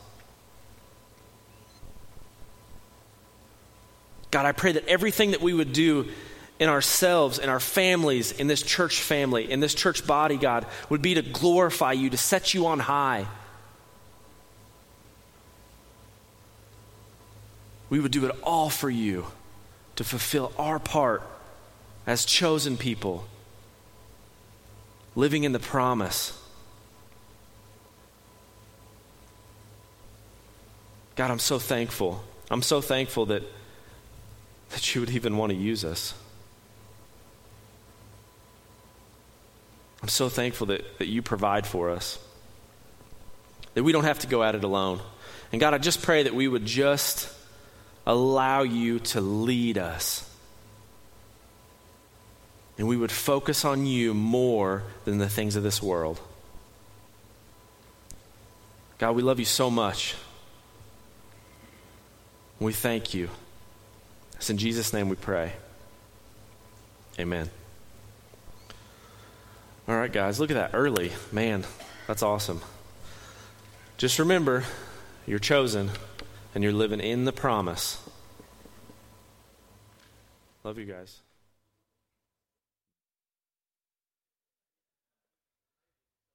God, 4.31 4.47
I 4.47 4.53
pray 4.53 4.73
that 4.73 4.89
everything 4.89 5.33
that 5.33 5.43
we 5.43 5.53
would 5.53 5.75
do 5.75 6.09
in 6.59 6.71
ourselves, 6.71 7.39
in 7.39 7.51
our 7.51 7.61
families, 7.61 8.33
in 8.33 8.47
this 8.47 8.63
church 8.63 9.03
family, 9.03 9.53
in 9.53 9.61
this 9.61 9.75
church 9.75 10.07
body, 10.07 10.39
God, 10.39 10.65
would 10.89 11.03
be 11.03 11.13
to 11.13 11.21
glorify 11.21 11.93
you, 11.93 12.09
to 12.09 12.17
set 12.17 12.55
you 12.55 12.69
on 12.69 12.79
high. 12.79 13.27
We 17.91 18.01
would 18.01 18.13
do 18.13 18.25
it 18.25 18.35
all 18.43 18.71
for 18.71 18.89
you 18.89 19.27
to 19.97 20.05
fulfill 20.05 20.55
our 20.57 20.79
part 20.79 21.23
as 22.07 22.25
chosen 22.25 22.79
people 22.79 23.27
living 25.15 25.45
in 25.45 25.53
the 25.53 25.59
promise. 25.59 26.39
God, 31.15 31.31
I'm 31.31 31.39
so 31.39 31.59
thankful. 31.59 32.23
I'm 32.51 32.63
so 32.63 32.81
thankful 32.81 33.27
that, 33.27 33.43
that 34.71 34.95
you 34.95 35.01
would 35.01 35.11
even 35.11 35.37
want 35.37 35.53
to 35.53 35.59
use 35.59 35.85
us. 35.85 36.15
I'm 40.03 40.09
so 40.09 40.29
thankful 40.29 40.67
that, 40.69 40.99
that 40.99 41.07
you 41.07 41.23
provide 41.23 41.67
for 41.67 41.91
us, 41.91 42.19
that 43.75 43.85
we 43.85 43.93
don't 43.93 44.05
have 44.05 44.19
to 44.21 44.27
go 44.27 44.43
at 44.43 44.55
it 44.55 44.65
alone. 44.65 45.01
And 45.53 45.61
God, 45.61 45.75
I 45.75 45.79
just 45.79 46.03
pray 46.03 46.25
that 46.25 46.35
we 46.35 46.49
would 46.49 46.65
just 46.65 47.33
allow 48.05 48.63
you 48.63 48.99
to 48.99 49.21
lead 49.21 49.79
us 49.79 50.29
and 52.79 52.89
we 52.89 52.97
would 52.97 53.13
focus 53.13 53.65
on 53.65 53.87
you 53.87 54.15
more 54.15 54.83
than 55.05 55.19
the 55.19 55.29
things 55.29 55.57
of 55.57 55.63
this 55.63 55.83
world. 55.83 56.21
God, 58.99 59.17
we 59.17 59.23
love 59.23 59.39
you 59.39 59.45
so 59.45 59.71
much. 59.71 60.15
We 62.61 62.73
thank 62.73 63.15
you. 63.15 63.29
It's 64.37 64.51
in 64.51 64.59
Jesus' 64.59 64.93
name 64.93 65.09
we 65.09 65.17
pray. 65.17 65.53
Amen. 67.19 67.51
All 69.89 69.97
right, 69.97 70.13
guys, 70.13 70.39
look 70.39 70.51
at 70.51 70.55
that 70.55 70.71
early. 70.73 71.13
Man, 71.33 71.65
that's 72.07 72.23
awesome. 72.23 72.61
Just 73.99 74.19
remember, 74.19 74.65
you're 75.27 75.39
chosen 75.41 75.91
and 76.55 76.63
you're 76.63 76.73
living 76.73 77.01
in 77.01 77.25
the 77.25 77.33
promise. 77.33 78.01
Love 80.65 80.79
you 80.79 80.85
guys. 80.85 81.22